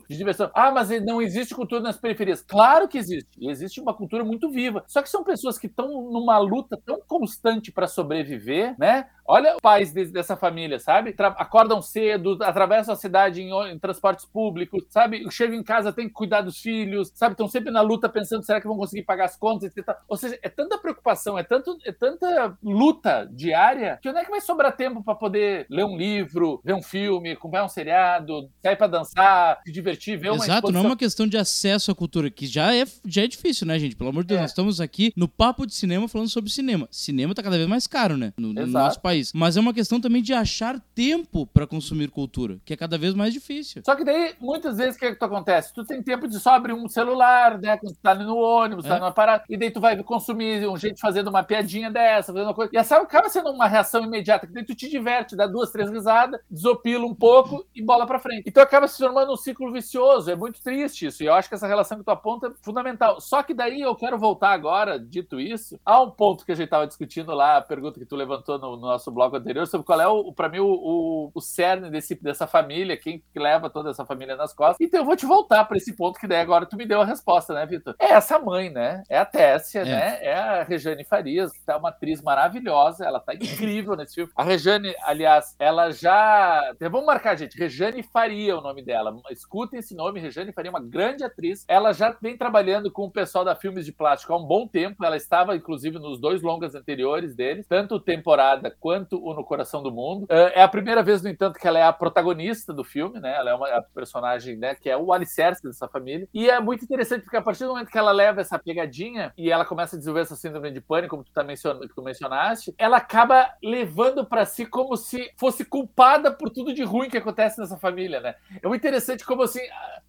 de 0.09 0.17
diversão. 0.17 0.51
Ah, 0.55 0.71
mas 0.71 0.89
não 1.05 1.21
existe 1.21 1.55
cultura 1.55 1.81
nas 1.83 1.97
periferias. 1.99 2.43
Claro 2.43 2.89
que 2.89 2.99
existe. 2.99 3.29
Existe 3.41 3.81
uma 3.81 3.95
cultura 3.95 4.25
muito 4.25 4.51
viva. 4.51 4.85
Só 4.87 5.03
que 5.03 5.09
são 5.09 5.25
pessoas 5.25 5.59
que 5.59 5.67
estão 5.67 5.89
numa 6.11 6.39
luta 6.39 6.81
tão 6.85 7.01
constante 7.07 7.73
para 7.73 7.87
sobreviver, 7.87 8.75
né? 8.79 9.09
Olha 9.29 9.55
os 9.55 9.61
pais 9.61 9.93
de- 9.93 10.07
dessa 10.07 10.37
família, 10.37 10.79
sabe? 10.79 11.13
Tra- 11.13 11.35
acordam 11.39 11.83
cedo, 11.83 12.39
atravessam 12.43 12.95
a 12.95 12.97
cidade 12.97 13.43
em, 13.43 13.51
em 13.73 13.79
transportes 13.79 14.25
públicos, 14.25 14.85
sabe? 14.89 15.25
Chegam 15.31 15.57
em 15.57 15.63
casa, 15.63 15.93
tem 15.93 16.07
que 16.09 16.15
cuidar 16.15 16.43
dos 16.43 16.61
filhos, 16.61 17.11
sabe? 17.15 17.33
Estão 17.33 17.49
sempre 17.49 17.71
na 17.71 17.81
luta 17.81 18.09
pensando 18.09 18.45
será 18.45 18.61
que 18.61 18.67
vão 18.69 18.77
conseguir 18.77 19.03
pagar 19.05 19.25
as 19.27 19.37
contas, 19.37 19.65
etc. 19.77 19.95
Ou 20.09 20.17
seja, 20.17 20.39
é 20.43 20.49
tanta 20.49 20.79
preocupação, 20.79 21.39
é, 21.39 21.43
tanto, 21.43 21.77
é 21.85 21.93
tanta 21.93 22.57
luta 22.63 23.29
diária 23.33 23.99
que 24.03 24.09
onde 24.09 24.19
é 24.19 24.25
que 24.25 24.31
vai 24.31 24.41
sobrar 24.41 24.77
tempo 24.77 25.03
para 25.03 25.15
poder 25.15 25.67
ler 25.71 25.85
um 25.85 25.97
livro, 25.97 26.61
ver 26.65 26.75
um 26.75 26.83
filme, 26.83 27.35
comprar 27.37 27.65
um 27.65 27.69
seriado, 27.69 28.49
sair 28.63 28.77
para 28.77 28.87
dançar, 28.87 29.61
se 29.67 29.73
divertir, 29.73 30.19
ver 30.19 30.31
uma 30.31 30.45
Exato, 30.45 30.71
não 30.71 30.81
é 30.81 30.87
uma 30.87 30.97
questão 30.97 31.27
de 31.27 31.37
acesso 31.37 31.91
à 31.91 31.95
cultura, 31.95 32.31
que 32.31 32.47
já 32.47 32.75
é, 32.75 32.85
já 33.05 33.23
é 33.23 33.27
difícil, 33.27 33.67
né, 33.67 33.79
gente? 33.79 33.97
Pelo 33.97 34.11
amor 34.11 34.23
de 34.23 34.29
Deus, 34.29 34.39
É. 34.39 34.43
nós 34.43 34.51
estamos 34.51 34.81
aqui 34.81 35.13
no 35.17 35.27
papo 35.27 35.67
de 35.67 35.75
cinema 35.75 36.07
falando 36.09 36.29
sobre 36.29 36.51
cinema. 36.51 36.87
Cinema 36.91 37.35
tá 37.35 37.43
cada 37.43 37.57
vez 37.57 37.69
mais 37.69 37.87
caro, 37.87 38.17
né? 38.17 38.33
No, 38.39 38.53
no 38.53 38.61
Exato. 38.61 38.73
nosso 38.85 39.01
país. 39.01 39.16
Mas 39.35 39.57
é 39.57 39.61
uma 39.61 39.75
questão 39.75 40.01
também 40.01 40.23
de 40.23 40.33
achar 40.33 40.81
tempo 40.95 41.47
pra 41.47 41.67
consumir 41.67 42.11
cultura, 42.11 42.59
que 42.65 42.73
é 42.73 42.77
cada 42.77 42.97
vez 42.99 43.15
mais 43.15 43.33
difícil. 43.33 43.83
Só 43.85 43.95
que 43.95 44.05
daí, 44.05 44.35
muitas 44.41 44.77
vezes, 44.77 44.97
o 44.97 44.99
que, 44.99 45.07
é 45.07 45.13
que 45.13 45.19
tu 45.19 45.25
acontece? 45.25 45.73
Tu 45.75 45.85
tem 45.85 46.03
tempo 46.03 46.29
de 46.29 46.39
só 46.41 46.51
abrir 46.55 46.73
um 46.73 46.89
celular, 46.89 47.59
né? 47.59 47.77
Quando 47.77 47.95
tu 47.95 48.01
tá 48.03 48.11
ali 48.11 48.25
no 48.25 48.37
ônibus, 48.37 48.85
É. 48.85 48.89
tá 48.89 48.99
numa 48.99 49.13
parada, 49.13 49.45
e 49.49 49.57
daí 49.57 49.71
tu 49.71 49.81
vai 49.81 50.03
consumir 50.03 50.67
um 50.69 50.77
jeito 50.77 51.01
fazendo 51.01 51.29
uma 51.29 51.43
piadinha 51.43 51.91
dessa, 51.91 52.33
fazendo 52.33 52.49
uma 52.49 52.55
coisa. 52.55 52.71
E 52.75 52.77
essa 52.79 52.97
acaba 52.97 53.29
sendo 53.29 53.51
uma 53.51 53.67
reação 53.67 54.05
imediata, 54.05 54.47
que 54.47 54.53
daí 54.53 54.65
tu 54.65 54.75
te 54.75 54.89
diverte, 54.89 55.37
dá 55.37 55.47
duas, 55.47 55.71
três 55.71 55.91
risadas, 55.91 56.41
desopila 56.51 57.05
um 57.07 57.15
pouco 57.15 57.67
e 57.75 57.83
bola 57.83 58.07
pra 58.07 58.19
frente. 58.19 58.45
Então 58.47 58.63
acaba 58.63 58.89
se 58.89 58.99
formando 58.99 59.33
um 59.33 59.37
ciclo 59.37 59.73
vicioso. 59.73 60.31
É 60.31 60.37
muito 60.37 60.61
triste 60.63 61.07
isso. 61.07 61.23
E 61.23 61.27
eu 61.27 61.35
acho 61.35 61.49
que 61.49 61.55
essa 61.55 61.67
relação 61.67 61.99
que 61.99 62.05
tu 62.05 62.11
aponta 62.11 62.49
é 62.49 62.51
fundamental. 62.63 63.21
Só 63.21 63.43
que 63.43 63.55
daí 63.55 63.81
eu 63.81 63.95
quero 63.95 64.19
voltar 64.19 64.51
agora, 64.51 64.99
dito 64.99 65.41
isso, 65.41 65.79
a 65.85 66.01
um 66.03 66.11
ponto 66.11 66.45
que 66.45 66.53
a 66.53 66.55
gente 66.55 66.69
tava 66.69 66.87
discutindo 66.87 67.33
lá, 67.33 67.57
a 67.59 67.63
pergunta 67.63 67.99
que 67.99 68.07
tu 68.07 68.17
levantou 68.17 68.59
no, 68.59 68.73
no 68.77 68.83
nosso 68.87 69.06
nosso 69.07 69.11
bloco 69.13 69.37
anterior 69.37 69.67
sobre 69.67 69.87
qual 69.87 70.01
é, 70.01 70.09
o, 70.09 70.33
para 70.33 70.49
mim, 70.49 70.59
o, 70.59 70.67
o, 70.67 71.31
o 71.35 71.41
cerne 71.41 71.91
desse, 71.91 72.15
dessa 72.21 72.47
família, 72.47 72.97
quem 72.97 73.23
que 73.33 73.39
leva 73.39 73.71
toda 73.71 73.91
essa 73.91 74.05
família 74.05 74.37
nas 74.37 74.53
costas. 74.53 74.77
Então 74.81 75.01
eu 75.01 75.05
vou 75.07 75.17
te 75.17 75.27
voltar 75.27 75.65
para 75.65 75.77
esse 75.77 75.95
ponto 75.95 76.19
que 76.19 76.27
daí 76.27 76.41
agora 76.41 76.67
tu 76.67 76.77
me 76.77 76.87
deu 76.87 77.01
a 77.01 77.05
resposta, 77.05 77.55
né, 77.55 77.65
Vitor? 77.67 77.95
É 77.99 78.13
essa 78.13 78.39
mãe, 78.39 78.71
né? 78.71 79.03
É 79.09 79.19
a 79.19 79.25
Tessia, 79.25 79.83
É. 79.83 79.85
né? 79.85 80.19
É 80.23 80.35
a 80.35 80.63
Rejane 80.63 81.05
Farias, 81.05 81.53
que 81.53 81.65
tá 81.65 81.77
uma 81.77 81.91
atriz 81.91 82.21
maravilhosa, 82.23 83.05
ela 83.05 83.21
tá 83.21 83.35
incrível 83.35 83.95
nesse 83.97 84.15
filme. 84.17 84.33
A 84.35 84.43
Rejane, 84.43 84.95
aliás, 85.03 85.55
ela 85.59 85.91
já. 85.91 86.63
Vamos 86.81 87.07
marcar, 87.07 87.37
gente. 87.37 87.57
Rejane 87.59 88.03
Faria 88.03 88.53
é 88.53 88.55
o 88.55 88.61
nome 88.61 88.83
dela. 88.83 89.15
Escutem 89.31 89.79
esse 89.81 89.95
nome, 89.95 90.21
Rejane 90.21 90.53
Faria, 90.53 90.71
uma 90.71 90.81
grande 90.83 91.25
atriz. 91.25 91.65
Ela 91.69 91.93
já 91.93 92.17
vem 92.21 92.37
trabalhando 92.37 92.91
com 92.91 93.05
o 93.05 93.11
pessoal 93.11 93.45
da 93.45 93.55
Filmes 93.55 93.85
de 93.85 93.93
Plástico 93.93 94.33
há 94.33 94.37
um 94.37 94.45
bom 94.45 94.67
tempo. 94.67 95.05
Ela 95.05 95.17
estava, 95.17 95.55
inclusive, 95.57 95.99
nos 95.99 96.21
dois 96.21 96.43
longas 96.43 96.75
anteriores 96.75 97.35
deles, 97.35 97.67
tanto 97.69 98.01
Temporada 98.01 98.75
quanto 98.81 98.96
o 99.13 99.35
No 99.35 99.45
Coração 99.45 99.83
do 99.83 99.93
Mundo. 99.93 100.27
É 100.31 100.63
a 100.63 100.69
primeira 100.69 101.03
vez, 101.03 101.23
no 101.23 101.29
entanto, 101.29 101.59
que 101.59 101.67
ela 101.67 101.79
é 101.79 101.83
a 101.83 101.93
protagonista 101.93 102.73
do 102.73 102.85
filme, 102.85 103.21
né? 103.21 103.35
Ela 103.37 103.51
é 103.51 103.55
uma 103.55 103.83
personagem, 103.95 104.57
né, 104.57 104.75
que 104.75 104.89
é 104.89 104.97
o 104.97 105.13
alicerce 105.13 105.63
dessa 105.63 105.89
família. 105.89 106.29
E 106.33 106.49
é 106.49 106.61
muito 106.61 106.85
interessante 106.85 107.23
porque 107.23 107.37
a 107.37 107.43
partir 107.43 107.65
do 107.65 107.71
momento 107.71 107.91
que 107.91 107.99
ela 107.99 108.13
leva 108.13 108.41
essa 108.41 108.59
pegadinha 108.59 109.33
e 109.37 109.51
ela 109.51 109.65
começa 109.65 109.97
a 109.97 109.99
desenvolver 109.99 110.23
essa 110.23 110.37
síndrome 110.37 110.71
de 110.71 110.81
pânico, 110.81 111.11
como 111.11 111.25
tu, 111.25 111.33
tá 111.33 111.43
mencionando, 111.43 111.89
que 111.89 111.95
tu 111.95 112.03
mencionaste, 112.03 112.75
ela 112.79 112.97
acaba 112.99 113.51
levando 113.63 114.25
para 114.25 114.45
si 114.45 114.67
como 114.67 114.97
se 114.97 115.31
fosse 115.37 115.65
culpada 115.65 116.31
por 116.31 116.51
tudo 116.51 116.73
de 116.73 116.83
ruim 116.83 117.09
que 117.09 117.19
acontece 117.19 117.61
nessa 117.61 117.77
família, 117.77 118.21
né? 118.21 118.35
É 118.63 118.69
muito 118.69 118.81
interessante 118.81 119.25
como 119.25 119.43
assim, 119.43 119.61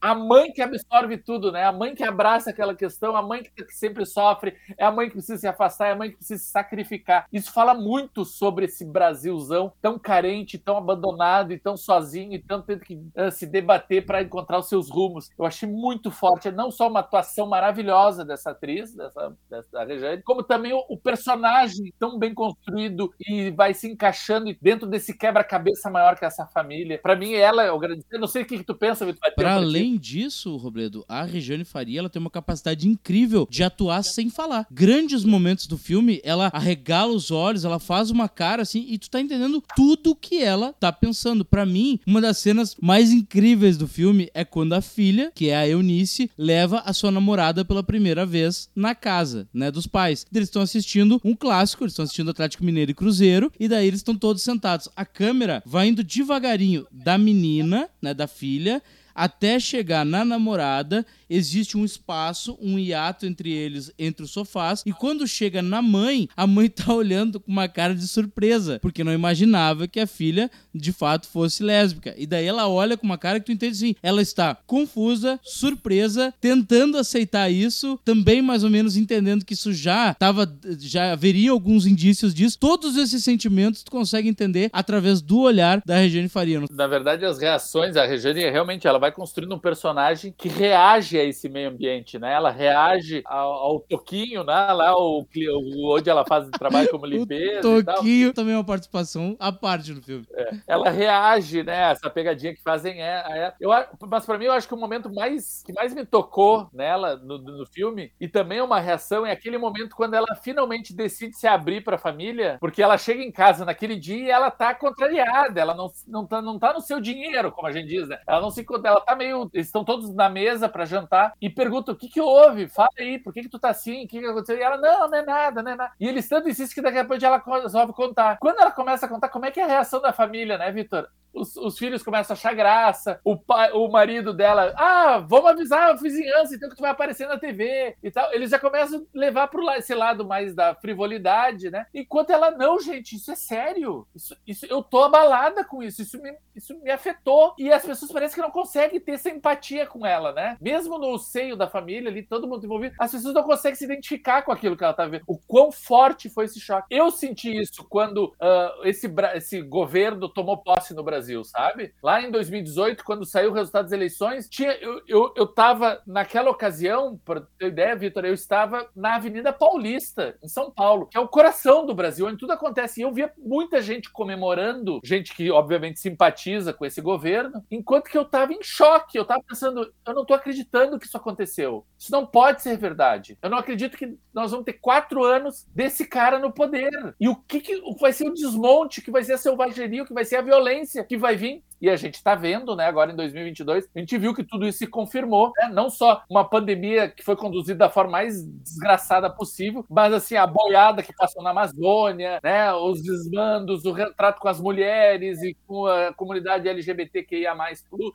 a 0.02 0.14
mãe 0.14 0.52
que 0.52 0.62
absorve 0.62 1.18
tudo, 1.18 1.52
né? 1.52 1.64
A 1.64 1.72
mãe 1.72 1.96
que 1.96 2.04
abraça 2.04 2.50
aquela 2.50 2.76
questão, 2.76 3.16
a 3.16 3.22
mãe 3.22 3.44
que 3.44 3.52
sempre 3.74 4.06
sofre, 4.06 4.56
é 4.78 4.86
a 4.86 4.92
mãe 4.92 5.08
que 5.08 5.14
precisa 5.14 5.38
se 5.38 5.48
afastar, 5.48 5.88
é 5.88 5.92
a 5.92 5.96
mãe 5.96 6.10
que 6.10 6.18
precisa 6.18 6.44
se 6.44 6.50
sacrificar. 6.50 7.28
Isso 7.32 7.52
fala 7.52 7.74
muito 7.74 8.24
sobre 8.26 8.68
Brasilzão 8.86 9.72
tão 9.82 9.98
carente, 9.98 10.58
tão 10.58 10.78
abandonado 10.78 11.52
e 11.54 11.60
tão 11.60 11.76
sozinho 11.78 12.34
e 12.34 12.40
tão 12.40 12.62
tendo 12.62 12.82
que 12.82 12.96
uh, 12.96 13.32
se 13.32 13.46
debater 13.46 14.06
para 14.06 14.22
encontrar 14.22 14.60
os 14.60 14.70
seus 14.70 14.90
rumos. 14.90 15.30
Eu 15.38 15.46
achei 15.46 15.68
muito 15.68 16.12
forte, 16.12 16.52
não 16.52 16.72
só 16.72 16.88
uma 16.88 17.00
atuação 17.02 17.48
maravilhosa 17.48 18.24
dessa 18.24 18.52
atriz, 18.52 18.94
dessa, 18.94 19.34
dessa 19.50 19.84
Rejane, 19.84 20.24
como 20.24 20.44
também 20.44 20.74
o, 20.74 20.84
o 20.90 20.98
personagem 20.98 21.94
tão 22.00 22.18
bem 22.18 22.34
construído 22.34 23.14
e 23.20 23.52
vai 23.52 23.74
se 23.74 23.88
encaixando 23.88 24.56
dentro 24.62 24.88
desse 24.88 25.18
quebra-cabeça 25.18 25.90
maior 25.90 26.18
que 26.18 26.26
essa 26.26 26.46
família. 26.46 27.00
Para 27.02 27.16
mim, 27.16 27.34
ela 27.34 27.64
é 27.64 27.72
o 27.72 27.80
grande. 27.80 28.06
Eu 28.12 28.20
não 28.20 28.28
sei 28.28 28.44
o 28.44 28.46
que, 28.46 28.58
que 28.58 28.64
tu 28.64 28.76
pensa, 28.76 29.06
Vitor. 29.06 29.20
vai 29.22 29.30
ter 29.32 29.36
Para 29.36 29.52
pra 29.52 29.60
ti. 29.60 29.64
além 29.64 29.98
disso, 29.98 30.56
Robledo, 30.58 31.04
a 31.08 31.24
Regiane 31.24 31.66
Faria 31.66 32.00
ela 32.00 32.10
tem 32.10 32.20
uma 32.20 32.30
capacidade 32.30 32.88
incrível 32.88 33.48
de 33.50 33.64
atuar 33.64 34.04
sem 34.04 34.30
falar. 34.30 34.68
Grandes 34.72 35.24
momentos 35.24 35.68
do 35.68 35.78
filme, 35.78 36.22
ela 36.24 36.50
arregala 36.54 37.14
os 37.14 37.32
olhos, 37.32 37.66
ela 37.66 37.80
faz 37.80 38.12
uma 38.12 38.30
cara 38.30 38.66
assim 38.68 38.86
e 38.88 38.98
tu 38.98 39.10
tá 39.10 39.22
entendendo 39.22 39.64
tudo 39.76 40.16
que 40.16 40.42
ela 40.42 40.74
tá 40.74 40.92
pensando. 40.92 41.46
Pra 41.46 41.66
mim, 41.66 42.00
uma 42.06 42.22
das 42.22 42.38
cenas 42.38 42.76
mais 42.82 43.12
incríveis 43.12 43.78
do 43.78 43.88
filme 43.88 44.30
é 44.34 44.44
quando 44.44 44.74
a 44.74 44.82
filha, 44.82 45.32
que 45.34 45.50
é 45.50 45.56
a 45.56 45.68
Eunice, 45.68 46.30
leva 46.38 46.80
a 46.86 46.94
sua 46.94 47.12
namorada 47.12 47.64
pela 47.64 47.84
primeira 47.84 48.26
vez 48.26 48.70
na 48.76 48.94
casa, 48.94 49.48
né, 49.54 49.72
dos 49.72 49.88
pais. 49.88 50.26
Eles 50.34 50.50
estão 50.50 50.62
assistindo 50.62 51.20
um 51.24 51.36
clássico, 51.36 51.84
eles 51.84 51.94
estão 51.94 52.04
assistindo 52.04 52.32
Atlético 52.32 52.64
Mineiro 52.64 52.92
e 52.92 52.94
Cruzeiro, 52.94 53.52
e 53.60 53.68
daí 53.68 53.88
eles 53.88 54.00
estão 54.00 54.16
todos 54.16 54.44
sentados. 54.44 54.90
A 54.96 55.06
câmera 55.06 55.64
vai 55.66 55.88
indo 55.88 56.04
devagarinho 56.04 56.86
da 56.92 57.18
menina, 57.18 57.90
né, 58.02 58.14
da 58.14 58.28
filha, 58.28 58.82
até 59.18 59.60
chegar 59.60 60.06
na 60.06 60.24
namorada, 60.24 61.04
existe 61.28 61.76
um 61.76 61.84
espaço, 61.84 62.56
um 62.62 62.78
hiato 62.78 63.26
entre 63.26 63.52
eles, 63.52 63.92
entre 63.98 64.24
os 64.24 64.30
sofás, 64.30 64.84
e 64.86 64.94
quando 64.94 65.28
chega 65.28 65.60
na 65.62 65.82
mãe, 65.82 66.30
a 66.38 66.46
mãe 66.46 66.70
tá 66.70 66.94
olhando 66.94 67.40
com 67.40 67.52
uma 67.52 67.68
cara 67.68 67.96
de 67.96 68.08
surpresa, 68.08 68.80
porque 68.80 69.04
não 69.04 69.12
imaginava 69.12 69.88
que 69.88 70.00
a 70.00 70.06
filha 70.06 70.52
de 70.74 70.92
fato 70.92 71.28
fosse 71.28 71.64
lésbica. 71.64 72.14
E 72.16 72.28
daí 72.28 72.46
ela 72.46 72.68
olha 72.68 72.96
com 72.96 73.06
uma 73.06 73.18
cara 73.18 73.40
que 73.40 73.48
tu 73.48 73.52
entende 73.52 73.76
assim, 73.76 73.96
ela 74.04 74.22
está 74.22 74.56
confusa, 74.68 75.40
surpresa, 75.44 76.32
tentando 76.40 76.98
aceitar 76.98 77.50
isso, 77.50 78.00
também 78.06 78.42
mais 78.42 78.64
ou 78.64 78.70
menos 78.70 78.96
entendendo 78.96 79.44
que 79.44 79.54
isso 79.54 79.74
já 79.74 80.14
tava, 80.14 80.48
já 80.80 81.14
haveria 81.14 81.50
alguns 81.50 81.88
indícios 81.88 82.34
disso. 82.36 82.60
Todos 82.60 82.96
esses 82.96 83.24
sentimentos 83.24 83.82
tu 83.82 83.90
consegue 83.90 84.30
entender 84.30 84.70
através 84.72 85.22
do 85.22 85.40
olhar 85.40 85.82
da 85.84 85.98
Regiane 85.98 86.30
Faria. 86.30 86.62
Na 86.72 86.88
verdade, 86.88 87.26
as 87.26 87.40
reações, 87.40 87.96
a 87.96 88.06
Regiane 88.06 88.50
realmente 88.50 88.88
ela 88.88 89.00
vai 89.00 89.07
construindo 89.12 89.54
um 89.56 89.60
personagem 89.60 90.34
que 90.38 90.48
reage 90.48 91.18
a 91.20 91.24
esse 91.24 91.48
meio 91.50 91.70
ambiente, 91.70 92.18
né? 92.20 92.34
Ela 92.34 92.50
reage 92.52 93.22
ao, 93.26 93.52
ao 93.54 93.80
Toquinho, 93.80 94.44
né? 94.44 94.72
Lá 94.74 94.96
o, 94.98 95.22
o- 95.22 95.96
onde 95.96 96.10
ela 96.10 96.26
faz 96.26 96.50
trabalho 96.52 96.90
como 96.90 97.06
limpeza 97.08 97.62
o. 97.68 97.84
Toquinho 97.84 98.34
também 98.34 98.54
é 98.54 98.58
uma 98.58 98.64
participação 98.64 99.36
à 99.40 99.52
parte 99.52 99.94
no 99.94 100.02
filme. 100.02 100.26
Ela 100.68 100.90
reage, 100.90 101.64
né? 101.64 101.92
Essa 101.92 102.10
pegadinha 102.10 102.54
que 102.54 102.62
fazem 102.62 103.02
é, 103.02 103.24
é- 103.28 103.54
eu, 103.60 103.72
mas 104.10 104.26
para 104.26 104.38
mim 104.38 104.46
eu 104.46 104.54
acho 104.54 104.68
que 104.68 104.74
o 104.74 104.78
momento 104.78 105.14
mais 105.14 105.64
que 105.64 105.74
mais 105.74 105.94
me 105.94 106.06
tocou 106.06 106.70
nela 106.74 107.16
no, 107.18 107.38
no 107.38 107.66
filme 107.66 108.12
e 108.20 108.28
também 108.28 108.60
é 108.60 108.64
uma 108.64 108.80
reação 108.80 109.26
é 109.26 109.32
aquele 109.32 109.58
momento 109.58 109.96
quando 109.96 110.14
ela 110.14 110.36
finalmente 110.44 110.94
decide 110.96 111.36
se 111.36 111.48
abrir 111.48 111.84
para 111.84 111.96
a 111.96 112.00
família, 112.00 112.58
porque 112.60 112.82
ela 112.82 112.98
chega 112.98 113.22
em 113.24 113.32
casa 113.32 113.66
naquele 113.66 113.96
dia 113.96 114.18
e 114.26 114.30
ela 114.30 114.50
tá 114.52 114.74
contrariada, 114.74 115.60
ela 115.60 115.74
não, 115.76 115.92
não, 116.08 116.26
tá, 116.26 116.42
não 116.42 116.60
tá 116.60 116.74
no 116.74 116.82
seu 116.82 117.00
dinheiro, 117.00 117.52
como 117.52 117.68
a 117.68 117.72
gente 117.72 117.88
diz, 117.88 118.08
né? 118.08 118.18
Ela 118.28 118.42
não 118.42 118.50
se 118.52 118.62
encontra- 118.62 118.97
ela 118.98 119.06
tá 119.06 119.16
meio, 119.16 119.50
eles 119.54 119.68
estão 119.68 119.84
todos 119.84 120.14
na 120.14 120.30
mesa 120.30 120.68
para 120.68 120.86
jantar 120.86 121.34
e 121.42 121.50
pergunta 121.50 121.92
o 121.92 121.96
que 121.96 122.08
que 122.08 122.22
houve? 122.22 122.68
Fala 122.68 122.90
aí, 122.98 123.20
por 123.20 123.34
que 123.34 123.44
que 123.44 123.50
tu 123.50 123.60
tá 123.60 123.70
assim? 123.70 124.06
O 124.06 124.08
que 124.08 124.20
que 124.20 124.26
aconteceu? 124.26 124.58
E 124.58 124.62
ela 124.62 124.78
não, 124.78 125.10
não 125.10 125.18
é 125.18 125.26
nada, 125.26 125.64
não 125.64 125.72
é 125.72 125.76
nada. 125.76 125.92
E 126.00 126.08
eles 126.08 126.28
tanto 126.28 126.50
insistem 126.50 126.76
que 126.76 126.82
daqui 126.82 126.98
a 126.98 127.06
pouco 127.06 127.24
ela 127.24 127.62
resolve 127.62 127.94
contar. 127.94 128.38
Quando 128.40 128.60
ela 128.60 128.72
começa 128.72 129.06
a 129.06 129.10
contar, 129.10 129.30
como 129.30 129.46
é 129.46 129.52
que 129.52 129.60
é 129.60 129.64
a 129.64 129.68
reação 129.68 130.02
da 130.02 130.12
família, 130.12 130.58
né, 130.58 130.72
Vitor? 130.72 131.08
Os, 131.38 131.56
os 131.56 131.78
filhos 131.78 132.04
começam 132.04 132.34
a 132.34 132.38
achar 132.38 132.54
graça, 132.54 133.20
o, 133.24 133.38
pai, 133.38 133.72
o 133.72 133.88
marido 133.90 134.34
dela, 134.34 134.74
ah, 134.78 135.20
vamos 135.28 135.52
avisar 135.52 135.90
a 135.90 135.94
vizinhança, 135.94 136.56
então 136.56 136.70
que 136.70 136.76
tu 136.76 136.82
vai 136.82 136.92
aparecer 136.92 137.28
na 137.28 137.38
TV 137.38 137.96
e 138.02 138.12
tal. 138.12 138.34
Eles 138.34 138.50
já 138.52 138.60
começam 138.60 139.00
a 139.00 139.20
levar 139.20 139.50
la- 139.54 139.78
esse 139.78 139.94
lado 139.94 140.26
mais 140.26 140.54
da 140.56 140.76
frivolidade, 140.76 141.70
né? 141.70 141.86
Enquanto 141.94 142.30
ela, 142.32 142.52
não, 142.52 142.80
gente, 142.80 143.16
isso 143.16 143.32
é 143.32 143.36
sério. 143.36 144.08
Isso, 144.16 144.36
isso, 144.46 144.66
eu 144.66 144.82
tô 144.84 145.04
abalada 145.04 145.64
com 145.64 145.82
isso, 145.84 146.02
isso 146.02 146.22
me, 146.22 146.36
isso 146.56 146.78
me 146.82 146.92
afetou. 146.92 147.54
E 147.58 147.72
as 147.72 147.86
pessoas 147.86 148.12
parecem 148.12 148.36
que 148.36 148.42
não 148.42 148.52
conseguem 148.52 149.00
ter 149.00 149.14
essa 149.14 149.30
empatia 149.30 149.86
com 149.86 150.06
ela, 150.06 150.32
né? 150.34 150.58
Mesmo 150.60 150.98
no 150.98 151.18
seio 151.18 151.56
da 151.56 151.68
família 151.68 152.10
ali, 152.10 152.24
todo 152.24 152.48
mundo 152.48 152.66
envolvido, 152.66 152.96
as 153.00 153.12
pessoas 153.12 153.34
não 153.34 153.44
conseguem 153.44 153.76
se 153.76 153.86
identificar 153.86 154.42
com 154.42 154.52
aquilo 154.52 154.76
que 154.76 154.84
ela 154.84 154.94
tá 154.94 155.06
vendo. 155.06 155.24
O 155.28 155.38
quão 155.38 155.72
forte 155.72 156.30
foi 156.30 156.46
esse 156.46 156.60
choque. 156.60 156.88
Eu 156.90 157.12
senti 157.12 157.56
isso 157.56 157.86
quando 157.90 158.34
ah, 158.42 158.74
esse, 158.84 159.12
esse 159.36 159.62
governo 159.62 160.30
tomou 160.30 160.58
posse 160.58 160.94
no 160.94 161.04
Brasil, 161.04 161.27
sabe? 161.44 161.94
Lá 162.02 162.22
em 162.22 162.32
2018, 162.32 163.04
quando 163.04 163.26
saiu 163.26 163.52
o 163.52 163.54
resultado 163.54 163.84
das 163.84 163.92
eleições, 163.92 164.48
tinha, 164.50 164.74
eu, 164.74 165.02
eu, 165.08 165.34
eu 165.36 165.48
tava, 165.48 166.02
naquela 166.06 166.50
ocasião, 166.50 167.20
para 167.24 167.42
ter 167.58 167.68
ideia, 167.68 167.96
Vitor, 167.96 168.26
eu 168.26 168.34
estava 168.34 168.88
na 168.96 169.16
Avenida 169.16 169.52
Paulista, 169.52 170.38
em 170.44 170.48
São 170.48 170.72
Paulo, 170.72 171.08
que 171.08 171.18
é 171.18 171.20
o 171.20 171.28
coração 171.28 171.86
do 171.86 171.94
Brasil, 171.94 172.28
onde 172.28 172.38
tudo 172.38 172.52
acontece. 172.52 173.00
E 173.00 173.04
eu 173.04 173.14
via 173.14 173.32
muita 173.38 173.82
gente 173.82 174.12
comemorando, 174.12 175.00
gente 175.04 175.34
que 175.36 175.50
obviamente 175.52 176.00
simpatiza 176.00 176.74
com 176.74 176.86
esse 176.86 177.02
governo, 177.02 177.64
enquanto 177.70 178.10
que 178.10 178.18
eu 178.18 178.26
tava 178.26 178.54
em 178.54 178.64
choque. 178.64 179.18
Eu 179.18 179.26
tava 179.26 179.44
pensando, 179.44 179.92
eu 180.06 180.14
não 180.14 180.26
tô 180.26 180.34
acreditando 180.34 181.00
que 181.00 181.06
isso 181.06 181.18
aconteceu. 181.18 181.86
Isso 181.98 182.12
não 182.12 182.26
pode 182.26 182.62
ser 182.62 182.78
verdade. 182.78 183.38
Eu 183.42 183.50
não 183.50 183.58
acredito 183.58 183.98
que 183.98 184.18
nós 184.34 184.52
vamos 184.52 184.66
ter 184.66 184.74
quatro 184.74 185.24
anos 185.24 185.66
desse 185.74 186.06
cara 186.06 186.40
no 186.40 186.52
poder. 186.52 187.16
E 187.20 187.28
o 187.28 187.36
que, 187.36 187.60
que 187.60 187.82
vai 188.00 188.14
ser 188.14 188.28
o 188.28 188.34
desmonte, 188.34 189.02
que 189.02 189.12
vai 189.12 189.24
ser 189.24 189.34
a 189.34 189.38
selvageria, 189.38 190.04
o 190.04 190.06
que 190.06 190.14
vai 190.14 190.26
ser 190.26 190.38
a 190.38 190.42
violência 190.42 191.04
que 191.08 191.18
vai 191.18 191.36
vir. 191.36 191.64
E 191.80 191.90
a 191.90 191.96
gente 191.96 192.16
está 192.16 192.34
vendo, 192.34 192.76
né, 192.76 192.86
agora 192.86 193.12
em 193.12 193.16
2022, 193.16 193.88
a 193.96 194.00
gente 194.00 194.18
viu 194.18 194.34
que 194.34 194.44
tudo 194.44 194.68
isso 194.68 194.80
se 194.80 194.88
confirmou, 194.88 195.52
né? 195.56 195.70
Não 195.72 195.90
só 195.90 196.24
uma 196.28 196.44
pandemia 196.44 197.08
que 197.08 197.24
foi 197.24 197.36
conduzida 197.36 197.78
da 197.78 197.90
forma 197.90 198.14
mais 198.14 198.44
desgraçada 198.44 199.30
possível, 199.30 199.86
mas 199.88 200.12
assim, 200.12 200.36
a 200.36 200.48
boiada 200.48 201.04
que 201.04 201.14
passou 201.16 201.44
na 201.44 201.52
Amazônia, 201.52 202.40
né, 202.44 202.74
os 202.74 203.04
desmandos, 203.04 203.86
o 203.86 203.92
retrato 203.92 204.40
com 204.40 204.48
as 204.48 204.60
mulheres 204.60 205.42
e 205.44 205.56
com 205.68 205.86
a 205.86 206.12
comunidade 206.14 206.68
LGBTQIA+, 206.68 207.56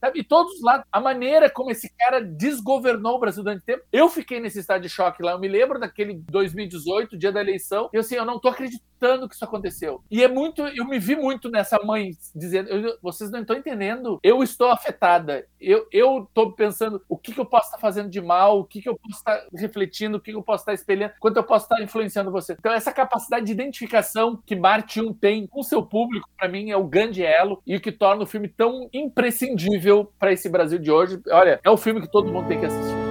sabe? 0.00 0.20
e 0.20 0.24
todos 0.24 0.60
lá, 0.60 0.84
a 0.90 1.00
maneira 1.00 1.48
como 1.48 1.70
esse 1.70 1.88
cara 1.96 2.20
desgovernou 2.20 3.14
o 3.14 3.20
Brasil 3.20 3.44
durante 3.44 3.64
tempo. 3.64 3.84
Eu 3.92 4.08
fiquei 4.08 4.40
nesse 4.40 4.58
estado 4.58 4.82
de 4.82 4.88
choque 4.88 5.22
lá, 5.22 5.32
eu 5.32 5.38
me 5.38 5.48
lembro 5.48 5.78
daquele 5.78 6.14
2018, 6.14 7.16
dia 7.16 7.30
da 7.30 7.40
eleição, 7.40 7.88
e 7.92 7.98
assim, 7.98 8.16
eu 8.16 8.24
não 8.24 8.40
tô 8.40 8.48
acreditando 8.48 8.91
que 9.28 9.34
isso 9.34 9.44
aconteceu. 9.44 10.02
E 10.10 10.22
é 10.22 10.28
muito, 10.28 10.62
eu 10.68 10.84
me 10.86 10.98
vi 10.98 11.16
muito 11.16 11.50
nessa 11.50 11.78
mãe 11.82 12.10
dizendo, 12.34 12.68
eu- 12.70 12.96
vocês 13.02 13.30
não 13.30 13.40
estão 13.40 13.56
entendendo, 13.56 14.18
eu 14.22 14.42
estou 14.42 14.70
afetada, 14.70 15.46
eu, 15.60 15.86
eu 15.92 16.28
pensando 16.56 17.02
o 17.08 17.16
que, 17.16 17.32
que 17.32 17.40
eu 17.40 17.46
posso 17.46 17.66
estar 17.66 17.78
fazendo 17.78 18.08
de 18.08 18.20
mal, 18.20 18.60
o 18.60 18.64
que, 18.64 18.80
que 18.82 18.88
eu 18.88 18.96
posso 18.96 19.18
estar 19.18 19.46
refletindo, 19.54 20.16
o 20.18 20.20
que, 20.20 20.30
que 20.32 20.36
eu 20.36 20.42
posso 20.42 20.62
estar 20.62 20.74
espelhando, 20.74 21.12
quanto 21.20 21.36
eu 21.36 21.44
posso 21.44 21.64
estar 21.66 21.82
influenciando 21.82 22.30
você. 22.30 22.54
Então, 22.58 22.72
essa 22.72 22.92
capacidade 22.92 23.46
de 23.46 23.52
identificação 23.52 24.40
que 24.44 24.56
Marte 24.56 25.00
1 25.00 25.12
tem 25.14 25.46
com 25.46 25.62
seu 25.62 25.82
público, 25.82 26.28
para 26.36 26.48
mim, 26.48 26.70
é 26.70 26.76
o 26.76 26.84
grande 26.84 27.22
elo 27.24 27.62
e 27.66 27.76
o 27.76 27.80
que 27.80 27.92
torna 27.92 28.22
o 28.22 28.26
filme 28.26 28.48
tão 28.48 28.88
imprescindível 28.92 30.12
para 30.18 30.32
esse 30.32 30.48
Brasil 30.48 30.78
de 30.78 30.90
hoje. 30.90 31.20
Olha, 31.30 31.60
é 31.64 31.70
o 31.70 31.76
filme 31.76 32.00
que 32.00 32.10
todo 32.10 32.32
mundo 32.32 32.48
tem 32.48 32.60
que 32.60 32.66
assistir. 32.66 33.01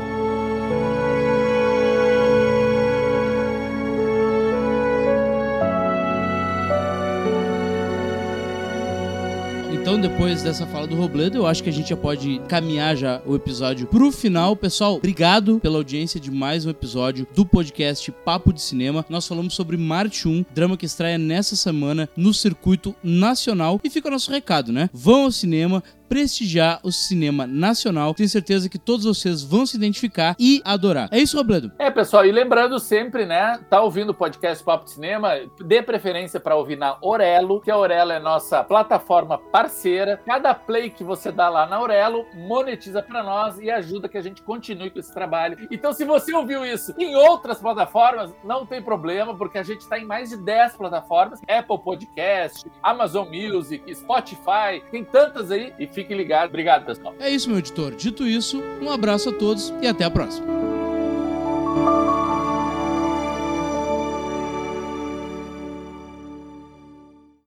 Então, 9.92 10.00
depois 10.00 10.42
dessa 10.42 10.66
fala 10.66 10.88
do 10.88 10.96
Robledo, 10.96 11.38
eu 11.38 11.46
acho 11.46 11.62
que 11.62 11.68
a 11.68 11.74
gente 11.74 11.90
já 11.90 11.98
pode 11.98 12.40
caminhar 12.48 12.96
já 12.96 13.22
o 13.26 13.36
episódio 13.36 13.86
pro 13.88 14.10
final. 14.10 14.56
Pessoal, 14.56 14.96
obrigado 14.96 15.60
pela 15.60 15.76
audiência 15.76 16.18
de 16.18 16.32
mais 16.32 16.66
um 16.66 16.70
episódio 16.70 17.28
do 17.36 17.46
podcast 17.46 18.10
Papo 18.10 18.54
de 18.54 18.62
Cinema. 18.62 19.06
Nós 19.10 19.28
falamos 19.28 19.54
sobre 19.54 19.76
Marte 19.76 20.30
1, 20.30 20.46
drama 20.54 20.78
que 20.78 20.86
estreia 20.86 21.18
nessa 21.18 21.58
semana 21.58 22.08
no 22.16 22.34
circuito 22.34 22.96
nacional. 23.04 23.82
E 23.84 23.90
fica 23.90 24.08
o 24.08 24.12
nosso 24.12 24.32
recado, 24.32 24.72
né? 24.72 24.90
Vão 24.94 25.26
ao 25.26 25.32
cinema, 25.32 25.84
prestigiar 26.12 26.82
o 26.84 26.92
cinema 26.92 27.48
nacional. 27.48 28.14
Tenho 28.14 28.28
certeza 28.28 28.68
que 28.68 28.78
todos 28.78 29.06
vocês 29.06 29.42
vão 29.42 29.66
se 29.66 29.78
identificar 29.78 30.36
e 30.38 30.62
adorar. 30.66 31.08
É 31.10 31.18
isso, 31.18 31.38
Robledo? 31.38 31.72
É, 31.80 31.90
pessoal, 31.90 32.26
e 32.26 32.32
lembrando 32.34 32.78
sempre, 32.82 33.26
né, 33.26 33.58
tá 33.70 33.80
ouvindo 33.80 34.10
o 34.10 34.14
podcast 34.14 34.62
Papo 34.62 34.84
de 34.84 34.92
Cinema, 34.92 35.36
dê 35.64 35.82
preferência 35.82 36.38
para 36.38 36.58
ouvir 36.58 36.78
na 36.78 36.98
Orelo, 37.02 37.62
que 37.62 37.72
a 37.72 37.78
Orelo 37.78 38.12
é 38.12 38.20
nossa 38.20 38.62
plataforma 38.62 39.38
parceira. 39.38 40.20
Cada 40.26 40.54
play 40.54 40.90
que 40.90 41.02
você 41.02 41.32
dá 41.32 41.48
lá 41.48 41.66
na 41.66 41.80
Orelo 41.82 42.26
monetiza 42.34 43.02
para 43.02 43.24
nós 43.24 43.58
e 43.60 43.72
ajuda 43.72 44.10
que 44.10 44.18
a 44.18 44.22
gente 44.22 44.42
continue 44.42 44.90
com 44.90 45.00
esse 45.00 45.14
trabalho. 45.14 45.66
Então, 45.72 45.94
se 45.94 46.04
você 46.04 46.34
ouviu 46.34 46.66
isso 46.66 46.94
em 46.98 47.16
outras 47.16 47.60
plataformas, 47.60 48.34
não 48.44 48.66
tem 48.66 48.82
problema, 48.82 49.34
porque 49.34 49.58
a 49.58 49.64
gente 49.64 49.80
está 49.80 49.98
em 49.98 50.04
mais 50.04 50.32
de 50.32 50.36
10 50.36 50.76
plataformas, 50.76 51.40
Apple 51.48 51.80
Podcast, 51.82 52.70
Amazon 52.84 53.30
Music, 53.30 53.96
Spotify, 53.96 54.84
tem 54.92 55.06
tantas 55.06 55.52
aí 55.52 55.74
e 55.80 55.88
Fique 56.02 56.16
ligado. 56.16 56.50
Obrigado, 56.50 56.86
pessoal. 56.86 57.16
É 57.20 57.30
isso, 57.30 57.48
meu 57.48 57.60
editor. 57.60 57.92
Dito 57.96 58.26
isso, 58.26 58.60
um 58.82 58.90
abraço 58.90 59.30
a 59.30 59.32
todos 59.32 59.72
e 59.84 59.88
até 59.88 60.04
a 60.04 60.10
próxima. 60.10 60.48